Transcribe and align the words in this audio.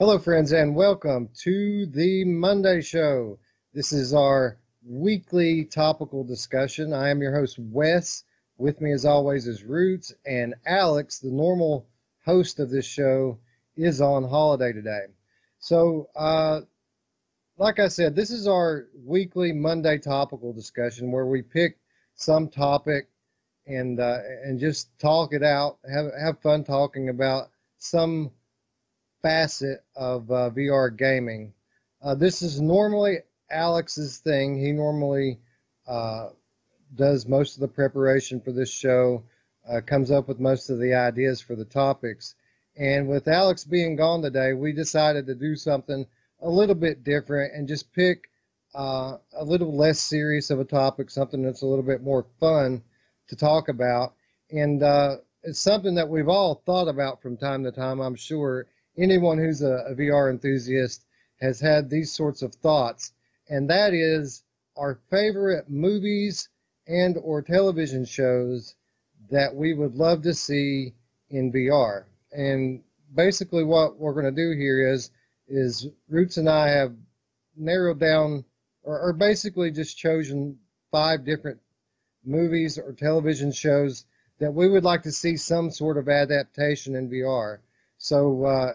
Hello, 0.00 0.16
friends, 0.16 0.52
and 0.52 0.76
welcome 0.76 1.28
to 1.40 1.84
the 1.86 2.24
Monday 2.24 2.80
Show. 2.80 3.36
This 3.74 3.90
is 3.92 4.14
our 4.14 4.56
weekly 4.86 5.64
topical 5.64 6.22
discussion. 6.22 6.92
I 6.92 7.08
am 7.08 7.20
your 7.20 7.34
host, 7.34 7.58
Wes. 7.58 8.22
With 8.58 8.80
me, 8.80 8.92
as 8.92 9.04
always, 9.04 9.48
is 9.48 9.64
Roots, 9.64 10.14
and 10.24 10.54
Alex, 10.64 11.18
the 11.18 11.32
normal 11.32 11.88
host 12.24 12.60
of 12.60 12.70
this 12.70 12.86
show, 12.86 13.40
is 13.76 14.00
on 14.00 14.22
holiday 14.22 14.72
today. 14.72 15.06
So, 15.58 16.08
uh, 16.14 16.60
like 17.56 17.80
I 17.80 17.88
said, 17.88 18.14
this 18.14 18.30
is 18.30 18.46
our 18.46 18.86
weekly 19.04 19.50
Monday 19.50 19.98
topical 19.98 20.52
discussion 20.52 21.10
where 21.10 21.26
we 21.26 21.42
pick 21.42 21.76
some 22.14 22.50
topic 22.50 23.08
and 23.66 23.98
uh, 23.98 24.20
and 24.44 24.60
just 24.60 24.96
talk 25.00 25.32
it 25.32 25.42
out, 25.42 25.78
have 25.92 26.12
have 26.16 26.40
fun 26.40 26.62
talking 26.62 27.08
about 27.08 27.50
some 27.78 28.30
facet 29.22 29.84
of 29.96 30.30
uh, 30.30 30.50
VR 30.50 30.96
gaming. 30.96 31.52
Uh, 32.02 32.14
this 32.14 32.42
is 32.42 32.60
normally 32.60 33.18
Alex's 33.50 34.18
thing. 34.18 34.58
He 34.58 34.72
normally 34.72 35.38
uh, 35.86 36.28
does 36.94 37.26
most 37.26 37.54
of 37.54 37.60
the 37.60 37.68
preparation 37.68 38.40
for 38.40 38.52
this 38.52 38.70
show, 38.70 39.24
uh, 39.68 39.80
comes 39.80 40.10
up 40.10 40.28
with 40.28 40.40
most 40.40 40.70
of 40.70 40.78
the 40.78 40.94
ideas 40.94 41.40
for 41.40 41.54
the 41.54 41.64
topics. 41.64 42.34
And 42.76 43.08
with 43.08 43.28
Alex 43.28 43.64
being 43.64 43.96
gone 43.96 44.22
today, 44.22 44.52
we 44.52 44.72
decided 44.72 45.26
to 45.26 45.34
do 45.34 45.56
something 45.56 46.06
a 46.40 46.48
little 46.48 46.74
bit 46.74 47.02
different 47.02 47.54
and 47.54 47.66
just 47.66 47.92
pick 47.92 48.30
uh, 48.74 49.16
a 49.36 49.44
little 49.44 49.76
less 49.76 49.98
serious 49.98 50.50
of 50.50 50.60
a 50.60 50.64
topic, 50.64 51.10
something 51.10 51.42
that's 51.42 51.62
a 51.62 51.66
little 51.66 51.84
bit 51.84 52.02
more 52.02 52.26
fun 52.38 52.82
to 53.28 53.36
talk 53.36 53.68
about. 53.68 54.14
And 54.50 54.82
uh, 54.82 55.16
it's 55.42 55.60
something 55.60 55.96
that 55.96 56.08
we've 56.08 56.28
all 56.28 56.62
thought 56.64 56.88
about 56.88 57.20
from 57.20 57.36
time 57.36 57.64
to 57.64 57.72
time, 57.72 58.00
I'm 58.00 58.14
sure. 58.14 58.66
Anyone 58.98 59.38
who's 59.38 59.62
a, 59.62 59.84
a 59.88 59.94
VR 59.94 60.30
enthusiast 60.30 61.04
has 61.40 61.60
had 61.60 61.88
these 61.88 62.12
sorts 62.12 62.42
of 62.42 62.54
thoughts, 62.54 63.12
and 63.48 63.70
that 63.70 63.94
is 63.94 64.42
our 64.76 64.98
favorite 65.10 65.70
movies 65.70 66.48
and 66.86 67.16
or 67.22 67.42
television 67.42 68.04
shows 68.04 68.74
that 69.30 69.54
we 69.54 69.74
would 69.74 69.94
love 69.94 70.22
to 70.22 70.34
see 70.34 70.94
in 71.30 71.52
VR. 71.52 72.04
And 72.32 72.82
basically 73.14 73.64
what 73.64 73.98
we're 73.98 74.14
going 74.14 74.34
to 74.34 74.42
do 74.42 74.58
here 74.58 74.92
is 74.92 75.10
is 75.48 75.86
Roots 76.08 76.36
and 76.36 76.48
I 76.48 76.68
have 76.68 76.94
narrowed 77.56 77.98
down 77.98 78.44
or, 78.82 79.00
or 79.00 79.12
basically 79.12 79.70
just 79.70 79.96
chosen 79.96 80.58
five 80.90 81.24
different 81.24 81.60
movies 82.24 82.78
or 82.78 82.92
television 82.92 83.52
shows 83.52 84.04
that 84.40 84.52
we 84.52 84.68
would 84.68 84.84
like 84.84 85.02
to 85.02 85.12
see 85.12 85.36
some 85.36 85.70
sort 85.70 85.96
of 85.96 86.08
adaptation 86.08 86.94
in 86.94 87.08
VR. 87.08 87.58
So 87.96 88.44
uh, 88.44 88.72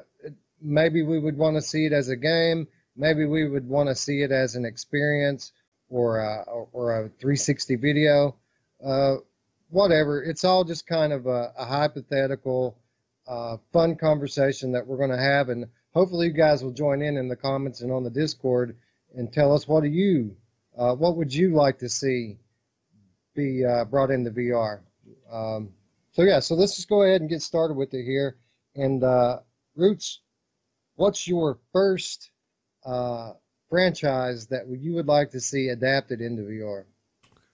maybe 0.63 1.03
we 1.03 1.19
would 1.19 1.37
want 1.37 1.55
to 1.55 1.61
see 1.61 1.85
it 1.85 1.93
as 1.93 2.09
a 2.09 2.15
game. 2.15 2.67
Maybe 2.95 3.25
we 3.25 3.47
would 3.47 3.67
want 3.67 3.89
to 3.89 3.95
see 3.95 4.21
it 4.21 4.31
as 4.31 4.55
an 4.55 4.65
experience 4.65 5.51
or 5.89 6.19
a, 6.19 6.43
or 6.71 6.91
a 6.91 7.09
360 7.19 7.75
video. 7.75 8.35
Uh, 8.83 9.15
whatever. 9.69 10.23
It's 10.23 10.43
all 10.43 10.63
just 10.63 10.87
kind 10.87 11.11
of 11.11 11.25
a, 11.25 11.51
a 11.57 11.65
hypothetical, 11.65 12.77
uh, 13.27 13.57
fun 13.71 13.95
conversation 13.95 14.71
that 14.73 14.85
we're 14.85 14.97
going 14.97 15.09
to 15.09 15.17
have, 15.17 15.49
and 15.49 15.65
hopefully 15.93 16.27
you 16.27 16.33
guys 16.33 16.63
will 16.63 16.71
join 16.71 17.01
in 17.01 17.17
in 17.17 17.27
the 17.27 17.35
comments 17.35 17.81
and 17.81 17.91
on 17.91 18.03
the 18.03 18.09
Discord 18.09 18.75
and 19.15 19.31
tell 19.31 19.53
us 19.53 19.67
what 19.67 19.83
do 19.83 19.89
you, 19.89 20.35
uh, 20.77 20.95
what 20.95 21.17
would 21.17 21.33
you 21.33 21.53
like 21.53 21.79
to 21.79 21.89
see 21.89 22.37
be 23.35 23.65
uh, 23.65 23.85
brought 23.85 24.11
into 24.11 24.31
VR. 24.31 24.79
Um, 25.31 25.69
so 26.11 26.21
yeah, 26.21 26.39
so 26.39 26.55
let's 26.55 26.75
just 26.75 26.89
go 26.89 27.03
ahead 27.03 27.21
and 27.21 27.29
get 27.29 27.41
started 27.41 27.75
with 27.75 27.93
it 27.93 28.03
here. 28.03 28.37
And 28.75 29.03
uh, 29.03 29.39
Roots, 29.75 30.19
what's 30.95 31.27
your 31.27 31.59
first 31.71 32.31
uh, 32.85 33.33
franchise 33.69 34.47
that 34.47 34.67
you 34.67 34.93
would 34.93 35.07
like 35.07 35.31
to 35.31 35.39
see 35.39 35.69
adapted 35.69 36.21
into 36.21 36.43
VR? 36.43 36.85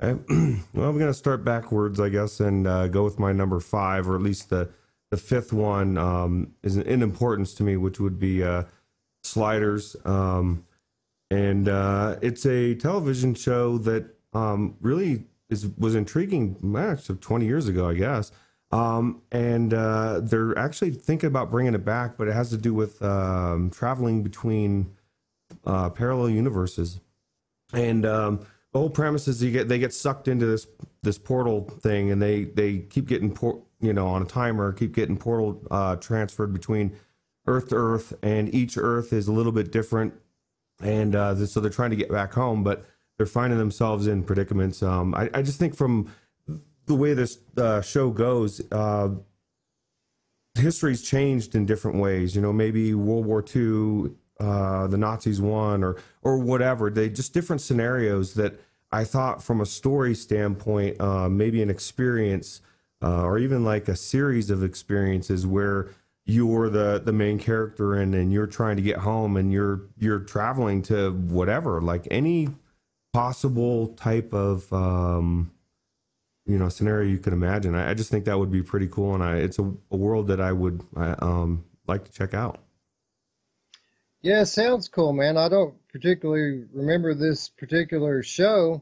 Okay. 0.02 0.22
well, 0.74 0.90
I'm 0.90 0.98
going 0.98 1.08
to 1.08 1.14
start 1.14 1.44
backwards, 1.44 2.00
I 2.00 2.10
guess, 2.10 2.40
and 2.40 2.68
uh, 2.68 2.88
go 2.88 3.04
with 3.04 3.20
my 3.20 3.32
number 3.32 3.60
five, 3.60 4.10
or 4.10 4.16
at 4.16 4.22
least 4.22 4.50
the 4.50 4.70
the 5.12 5.18
fifth 5.18 5.52
one 5.52 5.98
um, 5.98 6.54
is 6.62 6.78
in 6.78 7.02
importance 7.02 7.56
to 7.56 7.64
me, 7.64 7.78
which 7.78 8.00
would 8.00 8.20
be 8.20 8.44
uh, 8.44 8.64
Sliders. 9.24 9.96
Um, 10.06 10.66
and 11.32 11.68
uh, 11.68 12.18
it's 12.22 12.46
a 12.46 12.76
television 12.76 13.34
show 13.34 13.78
that 13.80 14.06
um, 14.34 14.76
really 14.82 15.26
is 15.50 15.68
was 15.78 15.96
intriguing 15.96 16.56
match 16.62 17.10
of 17.10 17.20
20 17.20 17.46
years 17.46 17.68
ago, 17.68 17.90
I 17.90 17.96
guess. 17.96 18.32
Um, 18.72 19.24
and 19.32 19.74
uh, 19.74 20.20
they're 20.22 20.58
actually 20.58 20.92
thinking 20.92 21.28
about 21.28 21.50
bringing 21.50 21.74
it 21.74 21.84
back, 21.84 22.18
but 22.18 22.28
it 22.28 22.34
has 22.34 22.50
to 22.52 22.58
do 22.58 22.74
with 22.74 23.02
um, 23.02 23.72
traveling 23.72 24.22
between 24.22 24.92
uh, 25.66 25.90
parallel 25.90 26.30
universes. 26.30 27.00
And 27.74 28.06
um, 28.06 28.46
the 28.72 28.80
whole 28.80 28.90
premise 28.90 29.28
is 29.28 29.44
you 29.44 29.52
get 29.52 29.68
they 29.68 29.80
get 29.80 29.94
sucked 29.94 30.28
into 30.28 30.46
this 30.46 30.68
this 31.02 31.18
portal 31.18 31.64
thing, 31.82 32.12
and 32.12 32.22
they 32.22 32.44
they 32.44 32.80
keep 32.80 33.08
getting 33.08 33.34
por- 33.34 33.62
you 33.80 33.94
know 33.94 34.08
on 34.08 34.22
a 34.22 34.26
timer, 34.26 34.72
keep 34.72 34.94
getting 34.94 35.18
portal 35.18 35.62
uh, 35.72 35.96
transferred 35.96 36.54
between 36.54 36.96
Earth 37.48 37.70
to 37.70 37.76
Earth, 37.76 38.14
and 38.22 38.54
each 38.54 38.78
Earth 38.78 39.14
is 39.14 39.28
a 39.28 39.32
little 39.32 39.52
bit 39.52 39.72
different, 39.72 40.14
and 40.82 41.16
uh, 41.16 41.46
so 41.48 41.60
they're 41.60 41.72
trying 41.72 41.90
to 41.92 41.96
get 41.96 42.12
back 42.12 42.34
home, 42.34 42.64
but 42.64 42.86
they're 43.18 43.26
finding 43.26 43.58
themselves 43.58 44.08
in 44.08 44.24
predicaments. 44.24 44.84
Um, 44.84 45.14
I, 45.16 45.30
I 45.34 45.42
just 45.42 45.60
think 45.60 45.76
from 45.76 46.12
the 46.90 46.96
way 46.96 47.14
this 47.14 47.38
uh, 47.56 47.82
show 47.82 48.10
goes, 48.10 48.62
uh, 48.72 49.10
history's 50.56 51.04
changed 51.04 51.54
in 51.54 51.66
different 51.66 52.00
ways. 52.00 52.36
You 52.36 52.42
know, 52.42 52.52
maybe 52.52 52.96
World 52.96 53.28
War 53.28 53.46
II, 53.56 54.12
uh, 54.40 54.88
the 54.88 54.98
Nazis 54.98 55.40
won, 55.40 55.84
or 55.84 55.98
or 56.24 56.40
whatever. 56.40 56.90
They 56.90 57.08
just 57.10 57.32
different 57.34 57.62
scenarios 57.62 58.34
that 58.34 58.60
I 58.92 59.04
thought, 59.04 59.42
from 59.44 59.62
a 59.62 59.68
story 59.68 60.16
standpoint, 60.16 61.00
uh, 61.00 61.30
maybe 61.30 61.62
an 61.62 61.70
experience, 61.70 62.62
uh, 63.04 63.24
or 63.24 63.38
even 63.38 63.64
like 63.64 63.88
a 63.88 63.96
series 63.96 64.50
of 64.50 64.64
experiences 64.64 65.46
where 65.46 65.90
you're 66.26 66.70
the 66.70 67.00
the 67.06 67.14
main 67.14 67.38
character 67.38 67.94
and 67.94 68.16
and 68.16 68.34
you're 68.34 68.48
trying 68.48 68.78
to 68.78 68.82
get 68.82 68.98
home 68.98 69.38
and 69.38 69.54
you're 69.54 69.82
you're 70.00 70.20
traveling 70.20 70.82
to 70.82 71.12
whatever, 71.12 71.82
like 71.82 72.08
any 72.10 72.50
possible 73.14 73.90
type 73.90 74.34
of 74.34 74.72
um, 74.74 75.52
you 76.50 76.58
know 76.58 76.68
scenario 76.68 77.08
you 77.08 77.20
could 77.20 77.34
imagine. 77.34 77.76
I, 77.76 77.92
I, 77.92 77.94
just 77.94 78.10
think 78.10 78.26
that 78.26 78.38
would 78.38 78.52
be 78.52 78.64
pretty 78.64 78.88
cool, 78.88 79.14
and 79.14 79.24
I, 79.24 79.38
it's 79.38 79.60
a, 79.60 79.72
a 79.92 79.96
world 79.96 80.28
that 80.28 80.42
I 80.42 80.52
would 80.52 80.84
um, 80.96 81.64
like 81.88 82.06
to 82.06 82.12
check 82.12 82.34
out. 82.34 82.60
Yeah, 84.22 84.44
sounds 84.44 84.90
cool, 84.90 85.14
man. 85.14 85.38
I 85.38 85.48
don't 85.48 85.76
particularly 85.90 86.66
remember 86.74 87.14
this 87.14 87.50
particular 87.50 88.24
show, 88.24 88.82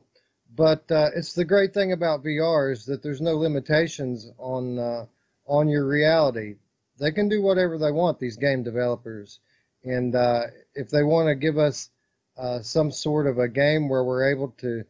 but 0.56 0.90
uh, 0.90 1.10
it's 1.14 1.34
the 1.34 1.46
great 1.46 1.74
thing 1.74 1.92
about 1.92 2.24
VR 2.24 2.72
is 2.72 2.86
that 2.86 3.04
there's 3.04 3.22
no 3.22 3.36
limitations 3.36 4.32
on 4.38 4.80
uh, 4.80 5.06
on 5.46 5.68
your 5.68 5.86
reality. 5.86 6.56
They 7.00 7.12
can 7.12 7.28
do 7.28 7.42
whatever 7.42 7.78
they 7.78 7.92
want. 7.92 8.18
These 8.18 8.38
game 8.38 8.64
developers, 8.64 9.40
and 9.84 10.16
uh, 10.16 10.44
if 10.74 10.90
they 10.90 11.04
want 11.04 11.28
to 11.28 11.36
give 11.36 11.58
us 11.58 11.90
uh, 12.38 12.62
some 12.62 12.92
sort 12.92 13.28
of 13.28 13.40
a 13.40 13.50
game 13.50 13.90
where 13.90 14.06
we're 14.06 14.32
able 14.32 14.56
to 14.60 14.86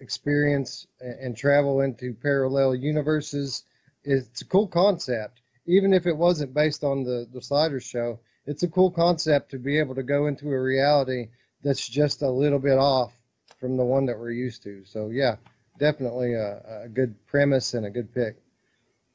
experience 0.00 0.86
and 1.00 1.36
travel 1.36 1.80
into 1.80 2.14
parallel 2.14 2.74
universes. 2.74 3.64
It's 4.04 4.40
a 4.42 4.46
cool 4.46 4.66
concept. 4.66 5.40
Even 5.66 5.92
if 5.92 6.06
it 6.06 6.16
wasn't 6.16 6.54
based 6.54 6.82
on 6.84 7.04
the, 7.04 7.26
the 7.32 7.42
Sliders 7.42 7.84
show, 7.84 8.20
it's 8.46 8.62
a 8.62 8.68
cool 8.68 8.90
concept 8.90 9.50
to 9.50 9.58
be 9.58 9.78
able 9.78 9.94
to 9.94 10.02
go 10.02 10.26
into 10.26 10.50
a 10.50 10.60
reality 10.60 11.28
that's 11.62 11.86
just 11.86 12.22
a 12.22 12.30
little 12.30 12.58
bit 12.58 12.78
off 12.78 13.12
from 13.58 13.76
the 13.76 13.84
one 13.84 14.06
that 14.06 14.18
we're 14.18 14.30
used 14.30 14.62
to. 14.62 14.84
So, 14.86 15.10
yeah, 15.10 15.36
definitely 15.78 16.34
a, 16.34 16.84
a 16.84 16.88
good 16.88 17.14
premise 17.26 17.74
and 17.74 17.84
a 17.84 17.90
good 17.90 18.14
pick. 18.14 18.36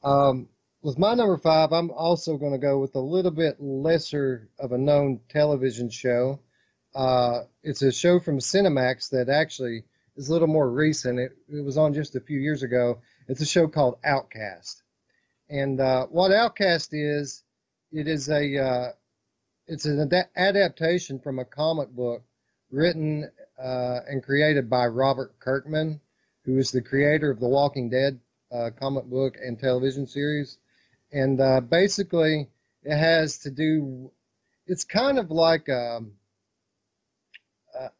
Um, 0.03 0.47
with 0.83 0.99
my 0.99 1.15
number 1.15 1.37
five, 1.37 1.73
I'm 1.73 1.89
also 1.89 2.37
going 2.37 2.51
to 2.51 2.59
go 2.59 2.77
with 2.77 2.93
a 2.93 2.99
little 2.99 3.31
bit 3.31 3.59
lesser 3.59 4.47
of 4.59 4.71
a 4.71 4.77
known 4.77 5.19
television 5.29 5.89
show. 5.89 6.39
Uh, 6.93 7.41
it's 7.63 7.81
a 7.81 7.91
show 7.91 8.19
from 8.19 8.37
Cinemax 8.37 9.09
that 9.09 9.27
actually 9.27 9.83
is 10.15 10.29
a 10.29 10.33
little 10.33 10.47
more 10.47 10.69
recent. 10.69 11.19
It, 11.19 11.31
it 11.49 11.63
was 11.63 11.77
on 11.77 11.93
just 11.93 12.15
a 12.15 12.21
few 12.21 12.39
years 12.39 12.63
ago. 12.63 12.99
It's 13.27 13.41
a 13.41 13.45
show 13.45 13.67
called 13.67 13.97
Outcast. 14.03 14.83
And 15.49 15.79
uh, 15.79 16.07
what 16.07 16.31
Outcast 16.31 16.93
is, 16.93 17.43
it 17.91 18.07
is 18.07 18.29
a 18.29 18.57
uh, 18.57 18.91
it's 19.67 19.85
an 19.85 20.11
ad- 20.13 20.29
adaptation 20.35 21.19
from 21.19 21.39
a 21.39 21.45
comic 21.45 21.89
book 21.89 22.23
written 22.71 23.29
uh, 23.59 23.99
and 24.07 24.23
created 24.23 24.69
by 24.69 24.87
Robert 24.87 25.39
Kirkman, 25.39 26.01
who 26.43 26.57
is 26.57 26.71
the 26.71 26.81
creator 26.81 27.31
of 27.31 27.39
the 27.39 27.47
Walking 27.47 27.89
Dead 27.89 28.19
uh, 28.51 28.69
comic 28.79 29.05
book 29.05 29.35
and 29.43 29.57
television 29.59 30.07
series. 30.07 30.57
And 31.11 31.39
uh, 31.39 31.61
basically, 31.61 32.47
it 32.83 32.97
has 32.97 33.39
to 33.39 33.51
do. 33.51 34.11
It's 34.67 34.83
kind 34.83 35.19
of 35.19 35.31
like 35.31 35.69
um, 35.69 36.13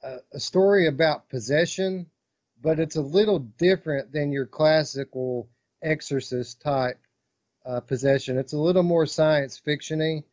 a, 0.04 0.18
a 0.34 0.40
story 0.40 0.88
about 0.88 1.30
possession, 1.30 2.08
but 2.62 2.80
it's 2.80 2.96
a 2.96 3.02
little 3.02 3.40
different 3.40 4.12
than 4.12 4.32
your 4.32 4.46
classical 4.46 5.50
exorcist 5.82 6.62
type 6.62 7.00
uh, 7.66 7.80
possession. 7.80 8.38
It's 8.38 8.54
a 8.54 8.58
little 8.60 8.84
more 8.84 9.06
science 9.06 9.62
fictiony. 9.66 10.24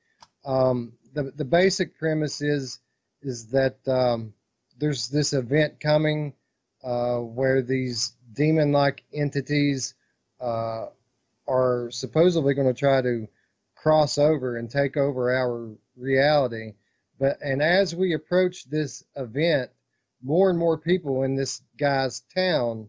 Um, 0.44 0.92
the 1.14 1.32
the 1.36 1.44
basic 1.44 1.98
premise 1.98 2.40
is 2.40 2.80
is 3.22 3.48
that 3.48 3.76
um, 3.86 4.34
there's 4.78 5.08
this 5.08 5.32
event 5.32 5.80
coming 5.80 6.34
uh, 6.82 7.18
where 7.18 7.62
these 7.62 8.12
demon-like 8.32 9.04
entities 9.12 9.94
uh, 10.40 10.86
are 11.46 11.90
supposedly 11.90 12.54
going 12.54 12.66
to 12.66 12.78
try 12.78 13.00
to 13.00 13.28
cross 13.76 14.18
over 14.18 14.56
and 14.56 14.70
take 14.70 14.96
over 14.96 15.32
our 15.32 15.70
reality. 15.96 16.72
But 17.22 17.38
and 17.40 17.62
as 17.62 17.94
we 17.94 18.14
approach 18.14 18.64
this 18.64 19.04
event, 19.14 19.70
more 20.24 20.50
and 20.50 20.58
more 20.58 20.76
people 20.76 21.22
in 21.22 21.36
this 21.36 21.62
guy's 21.78 22.18
town 22.34 22.88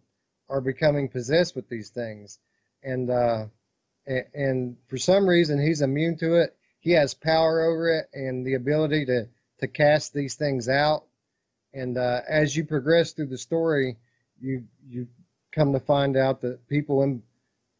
are 0.49 0.59
becoming 0.59 1.07
possessed 1.07 1.55
with 1.55 1.69
these 1.69 1.91
things, 1.91 2.39
and 2.81 3.11
uh, 3.11 3.45
and, 4.07 4.25
and 4.33 4.77
for 4.87 4.97
some 4.97 5.29
reason 5.29 5.61
he's 5.61 5.83
immune 5.83 6.17
to 6.17 6.41
it. 6.41 6.55
He 6.79 6.93
has 6.93 7.13
power 7.13 7.61
over 7.61 7.89
it 7.89 8.09
and 8.11 8.43
the 8.43 8.55
ability 8.55 9.05
to 9.05 9.27
to 9.59 9.67
cast 9.67 10.15
these 10.15 10.33
things 10.33 10.67
out. 10.67 11.05
And 11.71 11.95
uh, 11.99 12.21
as 12.27 12.55
you 12.55 12.65
progress 12.65 13.11
through 13.11 13.27
the 13.27 13.37
story, 13.37 13.97
you 14.41 14.63
you 14.89 15.09
come 15.51 15.73
to 15.73 15.79
find 15.79 16.17
out 16.17 16.41
that 16.41 16.67
people 16.67 17.03
in 17.03 17.21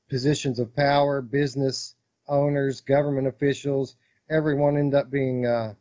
positions 0.07 0.59
of 0.59 0.75
power, 0.75 1.19
business 1.23 1.95
owners, 2.27 2.81
government 2.81 3.25
officials, 3.25 3.95
everyone 4.29 4.77
end 4.77 4.93
up 4.93 5.09
being 5.09 5.47
uh, 5.47 5.73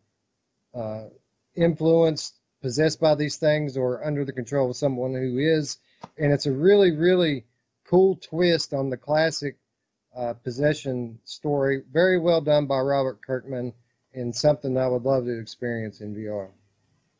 uh, 0.74 1.04
influenced, 1.54 2.38
possessed 2.60 3.00
by 3.00 3.14
these 3.14 3.36
things, 3.36 3.76
or 3.76 4.04
under 4.04 4.24
the 4.24 4.32
control 4.32 4.70
of 4.70 4.76
someone 4.76 5.14
who 5.14 5.38
is. 5.38 5.78
And 6.18 6.32
it's 6.32 6.46
a 6.46 6.52
really, 6.52 6.92
really 6.92 7.44
cool 7.84 8.16
twist 8.16 8.72
on 8.72 8.90
the 8.90 8.96
classic 8.96 9.56
uh, 10.16 10.34
possession 10.34 11.18
story. 11.24 11.82
Very 11.92 12.18
well 12.18 12.40
done 12.40 12.66
by 12.66 12.78
Robert 12.80 13.20
Kirkman, 13.24 13.72
and 14.14 14.34
something 14.34 14.76
I 14.76 14.88
would 14.88 15.04
love 15.04 15.24
to 15.24 15.38
experience 15.38 16.00
in 16.00 16.14
VR. 16.14 16.48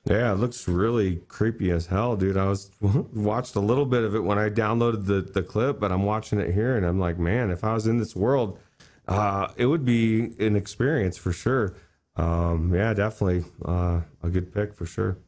Yeah, 0.04 0.32
it 0.32 0.36
looks 0.36 0.66
really 0.66 1.16
creepy 1.28 1.70
as 1.70 1.86
hell, 1.86 2.16
dude. 2.16 2.36
I 2.36 2.46
was 2.46 2.70
watched 2.80 3.54
a 3.54 3.60
little 3.60 3.86
bit 3.86 4.02
of 4.02 4.14
it 4.14 4.20
when 4.20 4.38
I 4.38 4.48
downloaded 4.48 5.06
the 5.06 5.20
the 5.20 5.42
clip, 5.42 5.78
but 5.78 5.92
I'm 5.92 6.02
watching 6.02 6.40
it 6.40 6.52
here, 6.52 6.76
and 6.76 6.84
I'm 6.84 6.98
like, 6.98 7.18
man, 7.18 7.50
if 7.50 7.62
I 7.62 7.74
was 7.74 7.86
in 7.86 7.98
this 7.98 8.16
world, 8.16 8.58
uh, 9.06 9.48
it 9.56 9.66
would 9.66 9.84
be 9.84 10.32
an 10.38 10.56
experience 10.56 11.16
for 11.16 11.32
sure. 11.32 11.74
Um, 12.16 12.74
yeah, 12.74 12.92
definitely 12.92 13.44
uh, 13.64 14.00
a 14.22 14.28
good 14.28 14.52
pick 14.52 14.74
for 14.74 14.86
sure. 14.86 15.18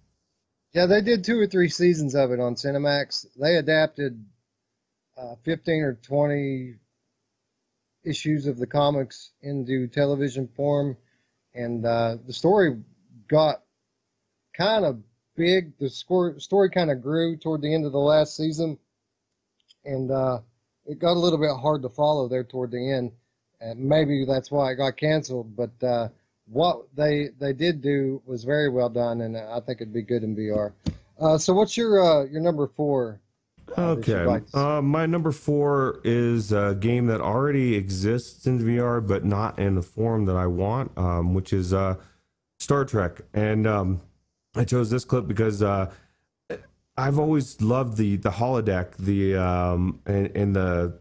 Yeah, 0.72 0.86
they 0.86 1.00
did 1.00 1.25
two 1.25 1.38
or 1.38 1.46
three 1.46 1.69
seasons 1.69 2.14
of 2.14 2.32
it 2.32 2.40
on 2.40 2.56
Cinemax. 2.56 3.26
They 3.40 3.56
adapted 3.56 4.25
uh, 5.16 5.36
15 5.44 5.82
or 5.82 5.94
20 5.94 6.75
issues 8.04 8.46
of 8.46 8.58
the 8.58 8.66
comics 8.66 9.31
into 9.42 9.86
television 9.86 10.48
form, 10.48 10.96
and 11.54 11.86
uh, 11.86 12.16
the 12.26 12.32
story 12.32 12.82
got 13.28 13.62
kind 14.56 14.84
of 14.84 15.00
big. 15.36 15.78
The 15.78 15.88
score, 15.88 16.38
story 16.38 16.70
kind 16.70 16.90
of 16.90 17.02
grew 17.02 17.36
toward 17.36 17.62
the 17.62 17.72
end 17.72 17.86
of 17.86 17.92
the 17.92 17.98
last 17.98 18.36
season, 18.36 18.78
and 19.84 20.10
uh, 20.10 20.40
it 20.86 20.98
got 20.98 21.16
a 21.16 21.20
little 21.20 21.38
bit 21.38 21.56
hard 21.56 21.82
to 21.82 21.88
follow 21.88 22.28
there 22.28 22.44
toward 22.44 22.70
the 22.72 22.92
end. 22.92 23.12
And 23.60 23.78
maybe 23.78 24.25
that's 24.26 24.50
why 24.50 24.72
it 24.72 24.76
got 24.76 24.96
canceled. 24.96 25.56
But 25.56 25.86
uh, 25.86 26.08
what 26.46 26.82
they 26.94 27.31
they 27.38 27.52
did 27.52 27.81
do 27.81 28.23
was 28.26 28.44
very 28.44 28.69
well 28.69 28.88
done, 28.88 29.23
and 29.23 29.37
I 29.37 29.61
think 29.61 29.81
it'd 29.81 29.93
be 29.93 30.02
good 30.02 30.23
in 30.23 30.37
VR. 30.37 30.73
Uh, 31.19 31.38
so, 31.38 31.55
what's 31.55 31.76
your 31.76 32.02
uh, 32.02 32.25
your 32.25 32.41
number 32.41 32.67
four? 32.67 33.20
Uh, 33.76 33.91
okay, 33.91 34.25
like 34.25 34.43
uh, 34.55 34.82
my 34.82 35.06
number 35.06 35.32
four 35.32 36.00
is 36.05 36.52
a 36.52 36.76
game 36.79 37.06
that 37.06 37.20
already 37.20 37.75
exists 37.75 38.46
in 38.46 38.61
VR, 38.61 39.06
but 39.06 39.25
not 39.25 39.58
in 39.58 39.75
the 39.75 39.82
form 39.82 40.26
that 40.26 40.37
I 40.37 40.46
want, 40.46 40.96
um, 40.99 41.35
which 41.35 41.52
is 41.52 41.73
uh, 41.73 41.96
Star 42.58 42.85
Trek. 42.85 43.23
And 43.32 43.67
um, 43.67 44.02
I 44.55 44.64
chose 44.64 44.91
this 44.91 45.05
clip 45.05 45.26
because 45.26 45.62
uh, 45.62 45.91
I've 46.96 47.19
always 47.19 47.61
loved 47.62 47.96
the 47.96 48.17
the 48.17 48.31
holodeck, 48.31 48.96
the 48.99 49.37
um, 49.37 50.00
and, 50.05 50.31
and 50.37 50.55
the 50.55 50.99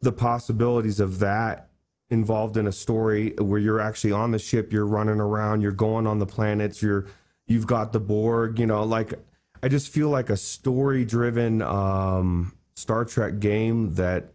the 0.00 0.12
possibilities 0.12 1.00
of 1.00 1.20
that 1.20 1.67
involved 2.10 2.56
in 2.56 2.66
a 2.66 2.72
story 2.72 3.34
where 3.38 3.58
you're 3.58 3.80
actually 3.80 4.12
on 4.12 4.30
the 4.30 4.38
ship, 4.38 4.72
you're 4.72 4.86
running 4.86 5.20
around, 5.20 5.60
you're 5.60 5.72
going 5.72 6.06
on 6.06 6.18
the 6.18 6.26
planets, 6.26 6.82
you're 6.82 7.06
you've 7.46 7.66
got 7.66 7.92
the 7.92 8.00
Borg, 8.00 8.58
you 8.58 8.66
know, 8.66 8.82
like 8.82 9.14
I 9.62 9.68
just 9.68 9.92
feel 9.92 10.08
like 10.08 10.30
a 10.30 10.36
story 10.36 11.04
driven 11.04 11.62
um, 11.62 12.54
Star 12.76 13.04
Trek 13.04 13.40
game 13.40 13.94
that 13.94 14.32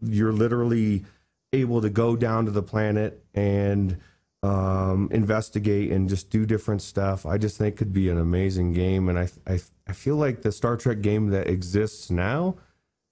you're 0.00 0.32
literally 0.32 1.04
able 1.52 1.80
to 1.80 1.90
go 1.90 2.16
down 2.16 2.44
to 2.46 2.50
the 2.50 2.62
planet 2.62 3.24
and 3.34 3.96
um, 4.42 5.08
investigate 5.12 5.92
and 5.92 6.08
just 6.08 6.28
do 6.28 6.44
different 6.44 6.82
stuff. 6.82 7.24
I 7.24 7.38
just 7.38 7.56
think 7.56 7.76
could 7.76 7.92
be 7.92 8.08
an 8.10 8.18
amazing 8.18 8.72
game, 8.72 9.08
and 9.08 9.18
I 9.18 9.28
I 9.46 9.60
I 9.86 9.92
feel 9.92 10.16
like 10.16 10.42
the 10.42 10.52
Star 10.52 10.76
Trek 10.76 11.00
game 11.00 11.28
that 11.28 11.46
exists 11.46 12.10
now 12.10 12.56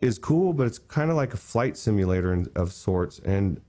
is 0.00 0.18
cool, 0.18 0.52
but 0.52 0.66
it's 0.66 0.78
kind 0.78 1.10
of 1.10 1.16
like 1.16 1.32
a 1.32 1.38
flight 1.38 1.76
simulator 1.76 2.44
of 2.56 2.72
sorts. 2.72 3.20
And 3.20 3.60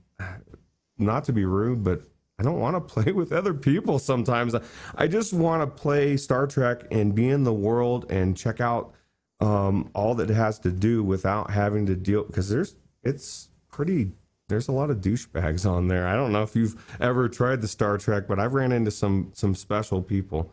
not 0.98 1.24
to 1.24 1.32
be 1.32 1.44
rude, 1.44 1.84
but 1.84 2.02
I 2.38 2.42
don't 2.42 2.60
want 2.60 2.76
to 2.76 2.80
play 2.94 3.12
with 3.12 3.32
other 3.32 3.54
people 3.54 3.98
sometimes. 3.98 4.54
I 4.94 5.06
just 5.06 5.32
want 5.32 5.62
to 5.62 5.82
play 5.82 6.16
Star 6.16 6.46
Trek 6.46 6.84
and 6.90 7.14
be 7.14 7.28
in 7.28 7.44
the 7.44 7.54
world 7.54 8.10
and 8.10 8.36
check 8.36 8.60
out 8.60 8.94
um, 9.40 9.90
all 9.94 10.14
that 10.16 10.30
it 10.30 10.34
has 10.34 10.58
to 10.60 10.70
do 10.70 11.02
without 11.02 11.50
having 11.50 11.86
to 11.86 11.96
deal 11.96 12.24
because 12.24 12.48
there's 12.48 12.76
it's 13.02 13.48
pretty 13.70 14.12
there's 14.48 14.68
a 14.68 14.72
lot 14.72 14.90
of 14.90 14.98
douchebags 14.98 15.68
on 15.68 15.88
there. 15.88 16.06
I 16.06 16.14
don't 16.14 16.32
know 16.32 16.42
if 16.42 16.54
you've 16.54 16.96
ever 17.00 17.28
tried 17.28 17.60
the 17.60 17.68
Star 17.68 17.98
Trek, 17.98 18.26
but 18.28 18.38
I've 18.38 18.54
ran 18.54 18.72
into 18.72 18.90
some 18.90 19.32
some 19.34 19.54
special 19.54 20.02
people. 20.02 20.52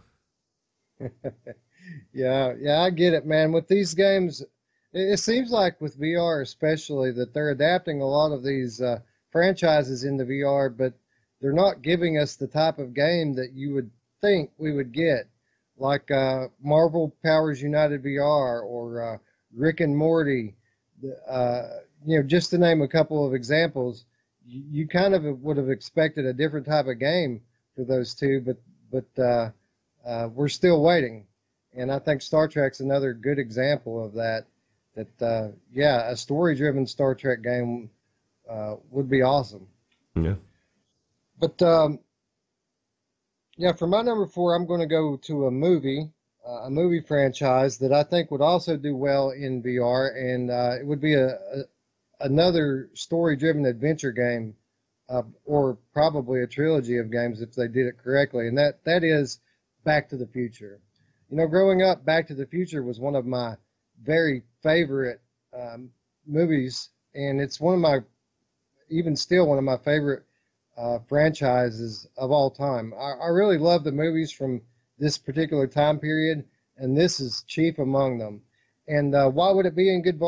yeah, 2.13 2.53
yeah, 2.59 2.81
I 2.81 2.89
get 2.89 3.13
it, 3.13 3.25
man. 3.25 3.51
With 3.51 3.67
these 3.67 3.93
games, 3.93 4.43
it, 4.93 5.19
seems 5.19 5.51
like 5.51 5.79
with 5.81 5.99
VR 5.99 6.41
especially 6.41 7.11
that 7.11 7.33
they're 7.33 7.51
adapting 7.51 8.01
a 8.01 8.05
lot 8.05 8.31
of 8.31 8.43
these 8.43 8.81
uh, 8.81 8.99
franchises 9.31 10.03
in 10.03 10.17
the 10.17 10.25
VR, 10.25 10.75
but 10.75 10.93
they're 11.41 11.53
not 11.53 11.81
giving 11.81 12.17
us 12.17 12.35
the 12.35 12.47
type 12.47 12.77
of 12.77 12.93
game 12.93 13.33
that 13.33 13.53
you 13.53 13.73
would 13.73 13.89
think 14.21 14.51
we 14.57 14.71
would 14.71 14.91
get, 14.91 15.27
like 15.77 16.11
uh, 16.11 16.47
Marvel 16.63 17.15
Powers 17.23 17.61
United 17.61 18.03
VR 18.03 18.63
or 18.63 19.01
uh, 19.01 19.17
Rick 19.55 19.79
and 19.79 19.97
Morty. 19.97 20.55
Uh, 21.27 21.63
you 22.05 22.17
know, 22.17 22.23
just 22.23 22.51
to 22.51 22.57
name 22.57 22.81
a 22.81 22.87
couple 22.87 23.25
of 23.25 23.33
examples, 23.33 24.05
you, 24.45 24.87
kind 24.87 25.13
of 25.13 25.23
would 25.41 25.57
have 25.57 25.69
expected 25.69 26.25
a 26.25 26.33
different 26.33 26.65
type 26.65 26.87
of 26.87 26.99
game 26.99 27.41
for 27.75 27.83
those 27.83 28.13
two, 28.13 28.41
but 28.41 28.57
but 28.91 29.23
uh, 29.23 29.49
uh, 30.05 30.27
we're 30.33 30.50
still 30.50 30.83
waiting, 30.83 31.25
and 31.75 31.91
I 31.91 32.00
think 32.00 32.21
Star 32.21 32.47
Trek's 32.47 32.81
another 32.81 33.13
good 33.13 33.39
example 33.39 34.03
of 34.03 34.13
that 34.13 34.45
that 34.95 35.21
uh, 35.21 35.47
yeah, 35.71 36.09
a 36.09 36.17
story-driven 36.17 36.85
Star 36.85 37.15
Trek 37.15 37.41
game 37.41 37.89
uh, 38.50 38.75
would 38.89 39.10
be 39.10 39.21
awesome. 39.21 39.67
Yeah. 40.15 40.36
But 41.39 41.62
um, 41.62 42.00
yeah, 43.57 43.74
for 43.74 43.88
my 43.88 44.01
number 44.01 44.27
four, 44.27 44.55
I'm 44.55 44.65
going 44.65 44.81
to 44.81 44.88
go 44.88 45.17
to 45.24 45.48
a 45.48 45.51
movie, 45.51 46.10
uh, 46.48 46.63
a 46.63 46.69
movie 46.69 47.01
franchise 47.01 47.77
that 47.79 47.91
I 47.91 48.03
think 48.03 48.31
would 48.31 48.41
also 48.41 48.77
do 48.77 48.95
well 48.95 49.31
in 49.31 49.63
VR, 49.63 50.15
and 50.15 50.50
uh, 50.50 50.75
it 50.79 50.86
would 50.86 51.01
be 51.01 51.13
a, 51.13 51.27
a 51.27 51.63
another 52.19 52.89
story-driven 52.93 53.65
adventure 53.65 54.12
game, 54.12 54.55
uh, 55.10 55.24
or 55.45 55.77
probably 55.93 56.41
a 56.41 56.48
trilogy 56.48 56.98
of 56.98 57.12
games 57.12 57.41
if 57.41 57.53
they 57.55 57.67
did 57.67 57.88
it 57.88 57.98
correctly, 57.98 58.48
and 58.48 58.57
that 58.57 58.83
that 58.83 59.03
is 59.03 59.39
Back 59.83 60.10
to 60.10 60.17
the 60.17 60.27
Future. 60.27 60.79
You 61.29 61.38
know, 61.38 61.48
growing 61.48 61.81
up, 61.81 62.05
Back 62.05 62.27
to 62.27 62.36
the 62.36 62.45
Future 62.45 62.83
was 62.83 63.00
one 63.00 63.15
of 63.15 63.25
my 63.25 63.55
very 64.03 64.43
favorite 64.63 65.21
um, 65.57 65.91
movies, 66.25 66.89
and 67.13 67.41
it's 67.41 67.60
one 67.60 67.75
of 67.75 67.79
my, 67.79 68.00
even 68.91 69.15
still, 69.15 69.48
one 69.48 69.57
of 69.57 69.63
my 69.63 69.77
favorite 69.77 70.24
uh, 70.77 71.00
franchises 71.07 72.07
of 72.17 72.31
all 72.31 72.51
time. 72.51 72.93
I, 72.93 73.13
I, 73.24 73.27
really 73.27 73.57
love 73.57 73.83
the 73.83 73.91
movies 73.91 74.31
from 74.31 74.62
this 74.98 75.17
particular 75.17 75.67
time 75.67 76.00
period, 76.00 76.45
and 76.77 76.98
this 76.98 77.19
is 77.19 77.43
chief 77.48 77.79
among 77.79 78.19
them. 78.19 78.41
And 78.88 79.13
uh, 79.15 79.29
why 79.29 79.51
would 79.51 79.65
it 79.65 79.75
be 79.75 79.93
in 79.93 80.01
good 80.01 80.19